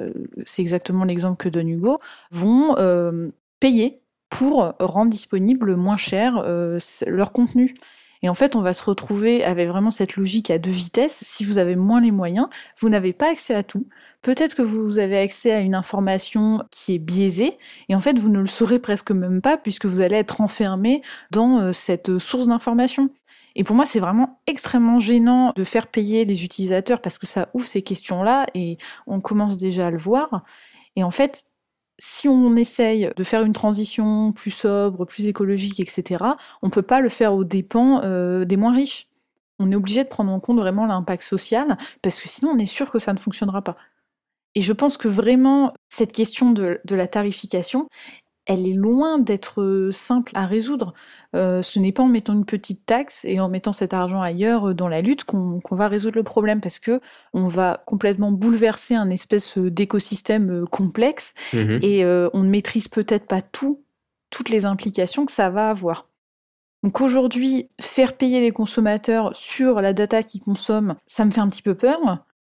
c'est 0.46 0.62
exactement 0.62 1.06
l'exemple 1.06 1.38
que 1.38 1.50
donne 1.50 1.70
Hugo, 1.70 2.00
vont 2.32 2.76
payer 3.60 4.02
pour 4.30 4.74
rendre 4.80 5.10
disponible 5.10 5.76
moins 5.76 5.98
cher 5.98 6.42
euh, 6.44 6.80
leur 7.08 7.32
contenu. 7.32 7.76
Et 8.24 8.30
en 8.30 8.34
fait, 8.34 8.56
on 8.56 8.62
va 8.62 8.74
se 8.74 8.84
retrouver 8.84 9.44
avec 9.44 9.68
vraiment 9.68 9.92
cette 9.92 10.16
logique 10.16 10.50
à 10.50 10.58
deux 10.58 10.72
vitesses. 10.72 11.20
Si 11.24 11.46
vous 11.46 11.60
avez 11.60 11.76
moins 11.76 12.02
les 12.02 12.12
moyens, 12.12 12.48
vous 12.80 12.90
n'avez 12.90 13.14
pas 13.14 13.30
accès 13.30 13.54
à 13.54 13.64
tout. 13.64 13.88
Peut-être 14.24 14.56
que 14.56 14.64
vous 14.64 14.98
avez 14.98 15.18
accès 15.20 15.52
à 15.52 15.60
une 15.60 15.76
information 15.76 16.64
qui 16.72 16.96
est 16.96 17.00
biaisée, 17.00 17.58
et 17.90 17.96
en 17.96 18.00
fait, 18.00 18.18
vous 18.18 18.30
ne 18.30 18.40
le 18.40 18.48
saurez 18.48 18.80
presque 18.80 19.12
même 19.12 19.42
pas, 19.42 19.58
puisque 19.58 19.86
vous 19.86 20.02
allez 20.02 20.16
être 20.16 20.42
enfermé 20.42 21.02
dans 21.32 21.60
euh, 21.60 21.74
cette 21.74 22.18
source 22.18 22.48
d'information. 22.48 23.12
Et 23.56 23.64
pour 23.64 23.76
moi, 23.76 23.86
c'est 23.86 24.00
vraiment 24.00 24.40
extrêmement 24.46 25.00
gênant 25.00 25.52
de 25.56 25.64
faire 25.64 25.88
payer 25.88 26.26
les 26.26 26.44
utilisateurs 26.44 27.02
parce 27.02 27.18
que 27.18 27.26
ça 27.26 27.50
ouvre 27.54 27.66
ces 27.66 27.82
questions-là 27.82 28.46
et 28.54 28.78
on 29.08 29.20
commence 29.20 29.58
déjà 29.58 29.88
à 29.88 29.92
le 29.92 29.98
voir. 29.98 30.44
Et 30.96 31.04
en 31.04 31.10
fait, 31.10 31.46
si 32.00 32.28
on 32.28 32.56
essaye 32.56 33.12
de 33.16 33.24
faire 33.24 33.44
une 33.44 33.54
transition 33.54 34.32
plus 34.32 34.52
sobre, 34.52 35.06
plus 35.06 35.26
écologique, 35.26 35.80
etc., 35.80 36.24
on 36.62 36.68
ne 36.68 36.72
peut 36.72 36.82
pas 36.82 37.02
le 37.02 37.10
faire 37.10 37.34
aux 37.34 37.44
dépens 37.44 38.02
euh, 38.04 38.46
des 38.46 38.58
moins 38.58 38.74
riches. 38.74 39.08
On 39.60 39.72
est 39.72 39.76
obligé 39.76 40.04
de 40.04 40.10
prendre 40.10 40.32
en 40.32 40.40
compte 40.40 40.60
vraiment 40.60 40.86
l'impact 40.86 41.24
social, 41.24 41.78
parce 42.02 42.22
que 42.22 42.30
sinon 42.30 42.52
on 42.52 42.60
est 42.60 42.68
sûr 42.68 42.92
que 42.92 43.00
ça 43.00 43.14
ne 43.14 43.20
fonctionnera 43.20 43.64
pas. 43.64 43.78
Et 44.54 44.62
je 44.62 44.74
pense 44.74 44.98
que 44.98 45.08
vraiment, 45.08 45.74
cette 45.90 46.12
question 46.12 46.52
de 46.52 46.80
la 46.90 47.08
tarification, 47.08 47.88
elle 48.48 48.66
est 48.66 48.74
loin 48.74 49.20
d'être 49.20 49.62
euh, 49.62 49.92
simple 49.92 50.32
à 50.34 50.46
résoudre. 50.46 50.94
Euh, 51.36 51.62
ce 51.62 51.80
n'est 51.80 51.92
pas 51.92 52.04
en 52.04 52.08
mettant 52.08 52.34
une 52.34 52.46
petite 52.46 52.86
taxe 52.86 53.26
et 53.26 53.40
en 53.40 53.50
mettant 53.50 53.74
cet 53.74 53.94
argent 53.94 54.22
ailleurs 54.22 54.70
euh, 54.70 54.74
dans 54.74 54.88
la 54.88 55.02
lutte 55.02 55.26
qu'on 55.26 55.62
va 55.72 55.88
résoudre 55.90 56.16
le 56.16 56.24
problème 56.24 56.62
parce 56.62 56.80
que 56.80 57.02
on 57.34 57.48
va 57.48 57.84
complètement 57.86 58.32
bouleverser 58.32 58.96
un 58.96 59.10
espèce 59.10 59.58
d'écosystème 59.58 60.66
complexe 60.68 61.34
mmh 61.54 61.78
et 61.82 62.06
on 62.06 62.44
ne 62.44 62.50
maîtrise 62.50 62.88
peut-être 62.88 63.28
pas 63.28 63.42
tout, 63.42 63.84
toutes 64.30 64.50
les 64.50 64.66
implications 64.66 65.26
que 65.26 65.32
ça 65.32 65.50
va 65.50 65.70
avoir. 65.70 66.08
Donc 66.84 67.02
aujourd'hui, 67.02 67.70
faire 67.82 68.16
payer 68.16 68.40
les 68.40 68.52
consommateurs 68.52 69.36
sur 69.36 69.82
la 69.82 69.94
data 69.94 70.24
qu'ils 70.24 70.42
consomment, 70.42 70.96
ça 71.08 71.26
me 71.26 71.32
fait 71.32 71.42
un 71.42 71.50
petit 71.50 71.62
peu 71.62 71.76
peur. 71.76 72.00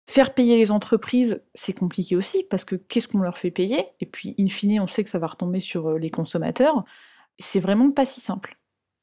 Faire 0.05 0.33
payer 0.33 0.57
les 0.57 0.71
entreprises, 0.71 1.41
c'est 1.55 1.77
compliqué 1.77 2.15
aussi, 2.15 2.43
parce 2.49 2.65
que 2.65 2.75
qu'est-ce 2.75 3.07
qu'on 3.07 3.19
leur 3.19 3.37
fait 3.37 3.51
payer? 3.51 3.85
Et 4.01 4.05
puis, 4.05 4.35
in 4.37 4.47
fine, 4.47 4.81
on 4.81 4.87
sait 4.87 5.03
que 5.03 5.09
ça 5.09 5.19
va 5.19 5.27
retomber 5.27 5.59
sur 5.59 5.87
euh, 5.91 5.97
les 5.97 6.09
consommateurs. 6.09 6.83
C'est 7.39 7.59
vraiment 7.59 7.91
pas 7.91 8.05
si 8.05 8.19
simple. 8.21 8.57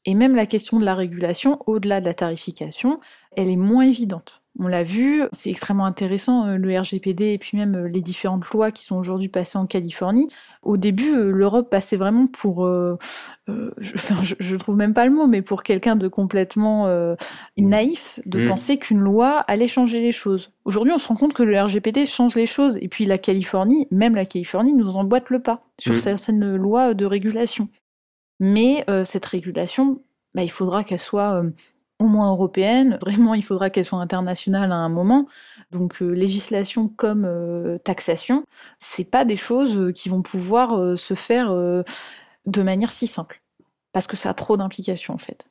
Et 0.04 0.14
même 0.14 0.36
la 0.36 0.46
question 0.46 0.78
de 0.78 0.84
la 0.84 0.94
régulation, 0.94 1.62
au-delà 1.66 2.00
de 2.00 2.06
la 2.06 2.14
tarification, 2.14 3.00
elle 3.36 3.48
est 3.48 3.56
moins 3.56 3.84
évidente. 3.84 4.39
On 4.58 4.66
l'a 4.66 4.82
vu, 4.82 5.22
c'est 5.32 5.48
extrêmement 5.48 5.84
intéressant 5.86 6.46
euh, 6.46 6.56
le 6.56 6.78
RGPD 6.78 7.32
et 7.32 7.38
puis 7.38 7.56
même 7.56 7.76
euh, 7.76 7.88
les 7.88 8.00
différentes 8.00 8.48
lois 8.50 8.72
qui 8.72 8.84
sont 8.84 8.96
aujourd'hui 8.96 9.28
passées 9.28 9.58
en 9.58 9.66
Californie. 9.66 10.28
Au 10.62 10.76
début, 10.76 11.14
euh, 11.14 11.30
l'Europe 11.30 11.70
passait 11.70 11.96
vraiment 11.96 12.26
pour, 12.26 12.66
je, 12.66 12.96
enfin, 13.94 14.16
je, 14.22 14.56
trouve 14.56 14.76
même 14.76 14.92
pas 14.92 15.06
le 15.06 15.12
mot, 15.12 15.28
mais 15.28 15.40
pour 15.40 15.62
quelqu'un 15.62 15.94
de 15.94 16.08
complètement 16.08 16.88
naïf 17.56 18.18
de 18.26 18.44
mm. 18.44 18.48
penser 18.48 18.76
qu'une 18.78 19.00
loi 19.00 19.38
allait 19.46 19.68
changer 19.68 20.00
les 20.00 20.12
choses. 20.12 20.50
Aujourd'hui, 20.64 20.92
on 20.92 20.98
se 20.98 21.06
rend 21.06 21.16
compte 21.16 21.32
que 21.32 21.42
le 21.42 21.58
RGPD 21.58 22.06
change 22.06 22.34
les 22.34 22.46
choses 22.46 22.76
et 22.82 22.88
puis 22.88 23.04
la 23.04 23.18
Californie, 23.18 23.86
même 23.90 24.14
la 24.14 24.26
Californie, 24.26 24.74
nous 24.74 24.96
emboîte 24.96 25.30
le 25.30 25.38
pas 25.38 25.60
sur 25.78 25.94
mm. 25.94 25.98
certaines 25.98 26.56
lois 26.56 26.94
de 26.94 27.06
régulation. 27.06 27.68
Mais 28.40 28.84
cette 29.04 29.26
régulation, 29.26 30.02
bah, 30.34 30.42
il 30.42 30.50
faudra 30.50 30.82
qu'elle 30.82 31.00
soit 31.00 31.42
au 32.00 32.06
moins 32.06 32.30
européenne. 32.30 32.98
Vraiment, 33.02 33.34
il 33.34 33.44
faudra 33.44 33.70
qu'elle 33.70 33.84
soit 33.84 33.98
internationale 33.98 34.72
à 34.72 34.76
un 34.76 34.88
moment. 34.88 35.28
Donc, 35.70 36.02
euh, 36.02 36.10
législation 36.10 36.88
comme 36.88 37.24
euh, 37.24 37.78
taxation, 37.78 38.44
c'est 38.78 39.08
pas 39.08 39.24
des 39.24 39.36
choses 39.36 39.78
euh, 39.78 39.92
qui 39.92 40.08
vont 40.08 40.22
pouvoir 40.22 40.98
se 40.98 41.14
faire 41.14 41.54
de 41.54 42.62
manière 42.62 42.90
si 42.90 43.06
simple, 43.06 43.40
parce 43.92 44.06
que 44.06 44.16
ça 44.16 44.30
a 44.30 44.34
trop 44.34 44.56
d'implications 44.56 45.14
en 45.14 45.18
fait. 45.18 45.50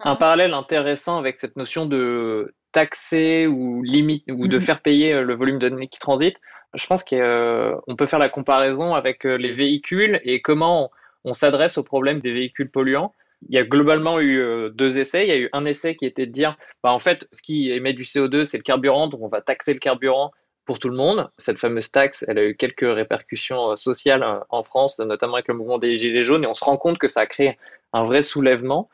Un 0.00 0.16
parallèle 0.16 0.52
intéressant 0.52 1.18
avec 1.18 1.38
cette 1.38 1.56
notion 1.56 1.86
de 1.86 2.54
taxer 2.72 3.46
ou 3.46 3.82
limite 3.82 4.24
ou 4.30 4.48
de 4.48 4.58
faire 4.58 4.80
payer 4.80 5.20
le 5.20 5.34
volume 5.34 5.58
de 5.58 5.68
données 5.68 5.88
qui 5.88 6.00
transitent, 6.00 6.38
je 6.74 6.86
pense 6.86 7.04
qu'on 7.04 7.96
peut 7.96 8.06
faire 8.06 8.18
la 8.18 8.28
comparaison 8.28 8.94
avec 8.94 9.24
les 9.24 9.52
véhicules 9.52 10.20
et 10.24 10.42
comment 10.42 10.90
on 11.24 11.32
s'adresse 11.32 11.78
au 11.78 11.84
problème 11.84 12.20
des 12.20 12.32
véhicules 12.32 12.70
polluants 12.70 13.14
il 13.48 13.54
y 13.54 13.58
a 13.58 13.64
globalement 13.64 14.20
eu 14.20 14.40
euh, 14.40 14.70
deux 14.70 14.98
essais. 15.00 15.26
Il 15.26 15.28
y 15.28 15.32
a 15.32 15.38
eu 15.38 15.48
un 15.52 15.64
essai 15.64 15.96
qui 15.96 16.06
était 16.06 16.26
de 16.26 16.32
dire, 16.32 16.56
bah, 16.82 16.92
en 16.92 16.98
fait, 16.98 17.28
ce 17.32 17.42
qui 17.42 17.70
émet 17.70 17.92
du 17.92 18.02
CO2, 18.02 18.44
c'est 18.44 18.56
le 18.56 18.62
carburant, 18.62 19.08
donc 19.08 19.20
on 19.22 19.28
va 19.28 19.40
taxer 19.40 19.72
le 19.72 19.78
carburant 19.78 20.32
pour 20.64 20.78
tout 20.78 20.88
le 20.88 20.96
monde. 20.96 21.30
Cette 21.38 21.58
fameuse 21.58 21.90
taxe, 21.90 22.24
elle 22.28 22.38
a 22.38 22.44
eu 22.44 22.56
quelques 22.56 22.80
répercussions 22.82 23.72
euh, 23.72 23.76
sociales 23.76 24.22
euh, 24.22 24.40
en 24.50 24.62
France, 24.62 24.98
notamment 24.98 25.34
avec 25.34 25.48
le 25.48 25.54
mouvement 25.54 25.78
des 25.78 25.98
Gilets 25.98 26.22
jaunes, 26.22 26.44
et 26.44 26.46
on 26.46 26.54
se 26.54 26.64
rend 26.64 26.76
compte 26.76 26.98
que 26.98 27.08
ça 27.08 27.20
a 27.20 27.26
créé 27.26 27.58
un 27.92 28.04
vrai 28.04 28.22
soulèvement. 28.22 28.88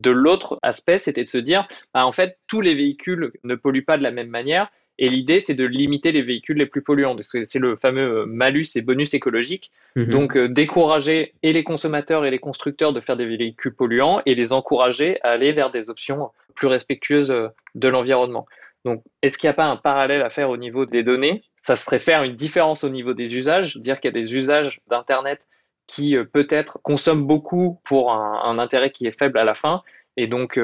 De 0.00 0.10
l'autre 0.10 0.58
aspect, 0.62 0.98
c'était 0.98 1.24
de 1.24 1.28
se 1.28 1.38
dire, 1.38 1.68
bah, 1.92 2.06
en 2.06 2.12
fait, 2.12 2.38
tous 2.46 2.60
les 2.60 2.74
véhicules 2.74 3.32
ne 3.44 3.54
polluent 3.54 3.84
pas 3.84 3.98
de 3.98 4.02
la 4.02 4.10
même 4.10 4.30
manière, 4.30 4.70
et 4.98 5.08
l'idée, 5.08 5.40
c'est 5.40 5.54
de 5.54 5.64
limiter 5.64 6.12
les 6.12 6.20
véhicules 6.20 6.58
les 6.58 6.66
plus 6.66 6.82
polluants. 6.82 7.16
C'est 7.22 7.58
le 7.58 7.76
fameux 7.76 8.26
malus 8.26 8.66
et 8.76 8.82
bonus 8.82 9.14
écologique. 9.14 9.70
Mhm. 9.96 10.04
Donc, 10.04 10.36
euh, 10.36 10.46
décourager 10.46 11.32
et 11.42 11.54
les 11.54 11.64
consommateurs 11.64 12.26
et 12.26 12.30
les 12.30 12.38
constructeurs 12.38 12.92
de 12.92 13.00
faire 13.00 13.16
des 13.16 13.24
véhicules 13.24 13.74
polluants 13.74 14.20
et 14.26 14.34
les 14.34 14.52
encourager 14.52 15.18
à 15.22 15.30
aller 15.30 15.52
vers 15.52 15.70
des 15.70 15.88
options 15.88 16.30
plus 16.54 16.68
respectueuses 16.68 17.30
euh, 17.30 17.48
de 17.74 17.88
l'environnement. 17.88 18.46
Donc, 18.84 19.02
est-ce 19.22 19.38
qu'il 19.38 19.48
n'y 19.48 19.52
a 19.52 19.54
pas 19.54 19.66
un 19.66 19.76
parallèle 19.76 20.20
à 20.20 20.28
faire 20.28 20.50
au 20.50 20.58
niveau 20.58 20.84
des 20.84 21.02
données? 21.02 21.44
Ça 21.62 21.76
serait 21.76 21.98
faire 21.98 22.22
une 22.22 22.36
différence 22.36 22.84
au 22.84 22.90
niveau 22.90 23.14
des 23.14 23.36
usages, 23.36 23.78
dire 23.78 24.00
qu'il 24.00 24.08
y 24.08 24.18
a 24.18 24.20
des 24.20 24.34
usages 24.34 24.80
d'Internet 24.88 25.40
qui 25.86 26.14
euh, 26.14 26.24
peut-être 26.24 26.78
consomment 26.82 27.26
beaucoup 27.26 27.80
pour 27.84 28.12
un, 28.12 28.58
intérêt 28.58 28.90
qui 28.90 29.06
est 29.06 29.18
faible 29.18 29.38
à 29.38 29.44
la 29.44 29.54
fin. 29.54 29.82
Et 30.18 30.26
donc, 30.26 30.58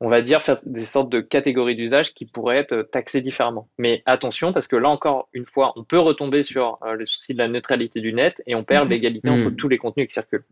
on 0.00 0.08
va 0.08 0.22
dire, 0.22 0.42
faire 0.42 0.60
des 0.64 0.84
sortes 0.84 1.10
de 1.10 1.20
catégories 1.20 1.74
d'usage 1.74 2.14
qui 2.14 2.24
pourraient 2.24 2.58
être 2.58 2.82
taxées 2.82 3.20
différemment. 3.20 3.68
Mais 3.78 4.02
attention, 4.06 4.52
parce 4.52 4.68
que 4.68 4.76
là 4.76 4.88
encore, 4.88 5.28
une 5.32 5.46
fois, 5.46 5.72
on 5.76 5.82
peut 5.82 5.98
retomber 5.98 6.42
sur 6.42 6.78
euh, 6.84 6.96
les 6.96 7.06
soucis 7.06 7.32
de 7.32 7.38
la 7.38 7.48
neutralité 7.48 8.00
du 8.00 8.12
net 8.12 8.40
et 8.46 8.54
on 8.54 8.62
perd 8.62 8.84
mhm. 8.84 8.90
l'égalité 8.90 9.28
entre 9.28 9.50
mhm. 9.50 9.56
tous 9.56 9.68
les 9.68 9.78
contenus 9.78 10.06
qui 10.06 10.12
circulent. 10.12 10.44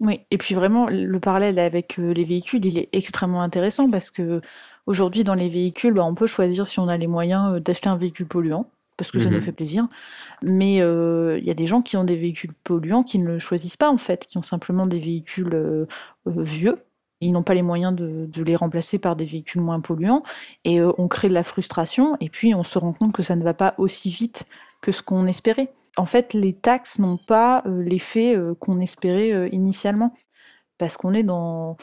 Oui, 0.00 0.20
et 0.30 0.38
puis 0.38 0.54
vraiment, 0.54 0.88
le 0.88 1.20
parallèle 1.20 1.58
avec 1.58 1.98
euh, 1.98 2.12
les 2.14 2.24
véhicules, 2.24 2.64
il 2.64 2.78
est 2.78 2.88
extrêmement 2.92 3.42
intéressant 3.42 3.90
parce 3.90 4.10
que 4.10 4.40
aujourd'hui, 4.86 5.24
dans 5.24 5.34
les 5.34 5.48
véhicules, 5.48 5.92
bah, 5.92 6.04
on 6.04 6.14
peut 6.14 6.26
choisir 6.26 6.66
si 6.66 6.80
on 6.80 6.88
a 6.88 6.96
les 6.96 7.06
moyens 7.06 7.56
euh, 7.56 7.60
d'acheter 7.60 7.90
un 7.90 7.96
véhicule 7.96 8.26
polluant 8.26 8.70
parce 8.96 9.10
que 9.10 9.18
ça 9.18 9.28
nous 9.28 9.38
mhm. 9.38 9.42
fait 9.42 9.52
plaisir. 9.52 9.88
Mais 10.40 10.76
il 10.76 11.44
y 11.44 11.50
a 11.50 11.54
des 11.54 11.66
gens 11.66 11.82
qui 11.82 11.96
ont 11.96 12.04
des 12.04 12.14
véhicules 12.14 12.52
polluants 12.62 13.02
qui 13.02 13.18
ne 13.18 13.26
le 13.26 13.38
choisissent 13.40 13.76
pas 13.76 13.90
en 13.90 13.96
fait, 13.96 14.24
qui 14.24 14.38
ont 14.38 14.42
simplement 14.42 14.86
des 14.86 15.00
véhicules 15.00 15.88
vieux 16.26 16.76
ils 17.24 17.32
n'ont 17.32 17.42
pas 17.42 17.54
les 17.54 17.62
moyens 17.62 17.94
de, 17.94 18.42
les 18.42 18.56
remplacer 18.56 18.98
par 18.98 19.16
des 19.16 19.24
véhicules 19.24 19.62
moins 19.62 19.80
polluants, 19.80 20.22
et 20.64 20.80
euh, 20.80 20.92
on 20.98 21.08
crée 21.08 21.28
de 21.28 21.34
la 21.34 21.44
frustration, 21.44 22.16
et 22.20 22.28
puis 22.28 22.54
on 22.54 22.62
se 22.62 22.78
rend 22.78 22.92
compte 22.92 23.12
que 23.12 23.22
ça 23.22 23.34
ne 23.34 23.42
va 23.42 23.54
pas 23.54 23.74
aussi 23.78 24.10
vite 24.10 24.44
que 24.82 24.92
ce 24.92 25.02
qu'on 25.02 25.26
espérait. 25.26 25.72
En 25.96 26.06
fait, 26.06 26.34
les 26.34 26.52
taxes 26.52 26.98
n'ont 26.98 27.16
pas 27.16 27.62
euh, 27.66 27.82
l'effet 27.82 28.36
euh, 28.36 28.54
qu'on 28.54 28.80
espérait 28.80 29.48
initialement, 29.50 30.12
parce 30.76 30.98
qu'on 30.98 31.14
est 31.14 31.22
dans, 31.22 31.78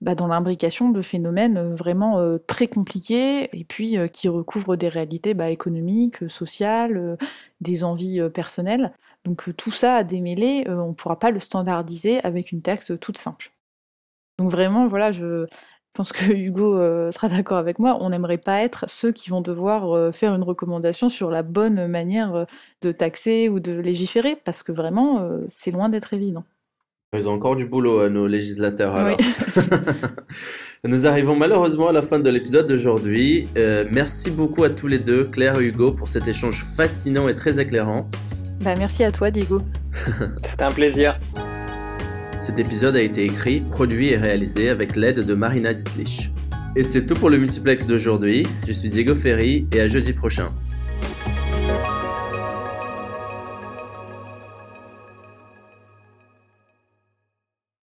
bah, 0.00 0.14
l'imbrication 0.14 0.88
de 0.88 1.02
phénomènes 1.02 1.74
vraiment 1.74 2.38
très 2.46 2.68
compliqués, 2.68 3.50
et 3.52 3.64
puis 3.64 3.96
qui 4.12 4.28
recouvrent 4.28 4.76
des 4.76 4.88
réalités 4.88 5.34
bah, 5.34 5.50
économiques, 5.50 6.28
sociales, 6.30 7.18
des 7.60 7.84
envies 7.84 8.20
personnelles. 8.32 8.92
Donc 9.24 9.50
tout 9.56 9.72
ça 9.72 9.96
à 9.96 10.04
démêler, 10.04 10.64
on 10.68 10.90
ne 10.90 10.94
pourra 10.94 11.18
pas 11.18 11.32
le 11.32 11.40
standardiser 11.40 12.22
avec 12.24 12.52
une 12.52 12.62
taxe 12.62 12.92
toute 13.00 13.18
simple. 13.18 13.55
Donc 14.38 14.50
vraiment, 14.50 14.86
voilà, 14.86 15.12
je 15.12 15.46
pense 15.96 16.12
que 16.12 16.32
Hugo 16.32 16.78
euh, 16.78 17.10
sera 17.10 17.28
d'accord 17.28 17.58
avec 17.58 17.78
moi, 17.78 17.98
on 18.00 18.10
n'aimerait 18.10 18.38
pas 18.38 18.62
être 18.62 18.84
ceux 18.88 19.10
qui 19.10 19.30
vont 19.30 19.40
devoir 19.40 19.90
euh, 19.96 20.12
faire 20.12 20.34
une 20.34 20.42
recommandation 20.42 21.08
sur 21.08 21.30
la 21.30 21.42
bonne 21.42 21.88
manière 21.88 22.34
euh, 22.34 22.44
de 22.82 22.92
taxer 22.92 23.48
ou 23.48 23.58
de 23.58 23.72
légiférer, 23.72 24.36
parce 24.44 24.62
que 24.62 24.72
vraiment, 24.72 25.28
c'est 25.48 25.70
loin 25.70 25.88
d'être 25.88 26.12
évident. 26.14 26.44
Ils 27.16 27.28
ont 27.28 27.32
encore 27.32 27.56
du 27.56 27.64
boulot 27.64 28.00
à 28.00 28.10
nos 28.10 28.26
législateurs 28.26 28.94
alors. 28.94 29.16
Nous 30.84 31.06
arrivons 31.06 31.34
malheureusement 31.34 31.88
à 31.88 31.92
la 31.92 32.02
fin 32.02 32.18
de 32.18 32.28
l'épisode 32.28 32.66
d'aujourd'hui. 32.66 33.48
merci 33.90 34.30
beaucoup 34.30 34.64
à 34.64 34.70
tous 34.70 34.86
les 34.86 34.98
deux, 34.98 35.24
Claire 35.24 35.58
et 35.58 35.64
Hugo, 35.64 35.92
pour 35.92 36.08
cet 36.08 36.28
échange 36.28 36.64
fascinant 36.76 37.28
et 37.28 37.34
très 37.34 37.58
éclairant. 37.58 38.10
Bah, 38.62 38.74
merci 38.76 39.02
à 39.02 39.12
toi, 39.12 39.30
Diego. 39.30 39.62
C'était 40.44 40.64
un 40.64 40.70
plaisir. 40.70 41.16
Cet 42.46 42.60
épisode 42.60 42.94
a 42.94 43.02
été 43.02 43.24
écrit, 43.24 43.58
produit 43.58 44.10
et 44.10 44.16
réalisé 44.16 44.68
avec 44.68 44.94
l'aide 44.94 45.26
de 45.26 45.34
Marina 45.34 45.74
Dislich. 45.74 46.30
Et 46.76 46.84
c'est 46.84 47.04
tout 47.04 47.14
pour 47.14 47.28
le 47.28 47.38
multiplex 47.38 47.84
d'aujourd'hui. 47.88 48.46
Je 48.68 48.72
suis 48.72 48.88
Diego 48.88 49.16
Ferry 49.16 49.66
et 49.72 49.80
à 49.80 49.88
jeudi 49.88 50.12
prochain. 50.12 50.52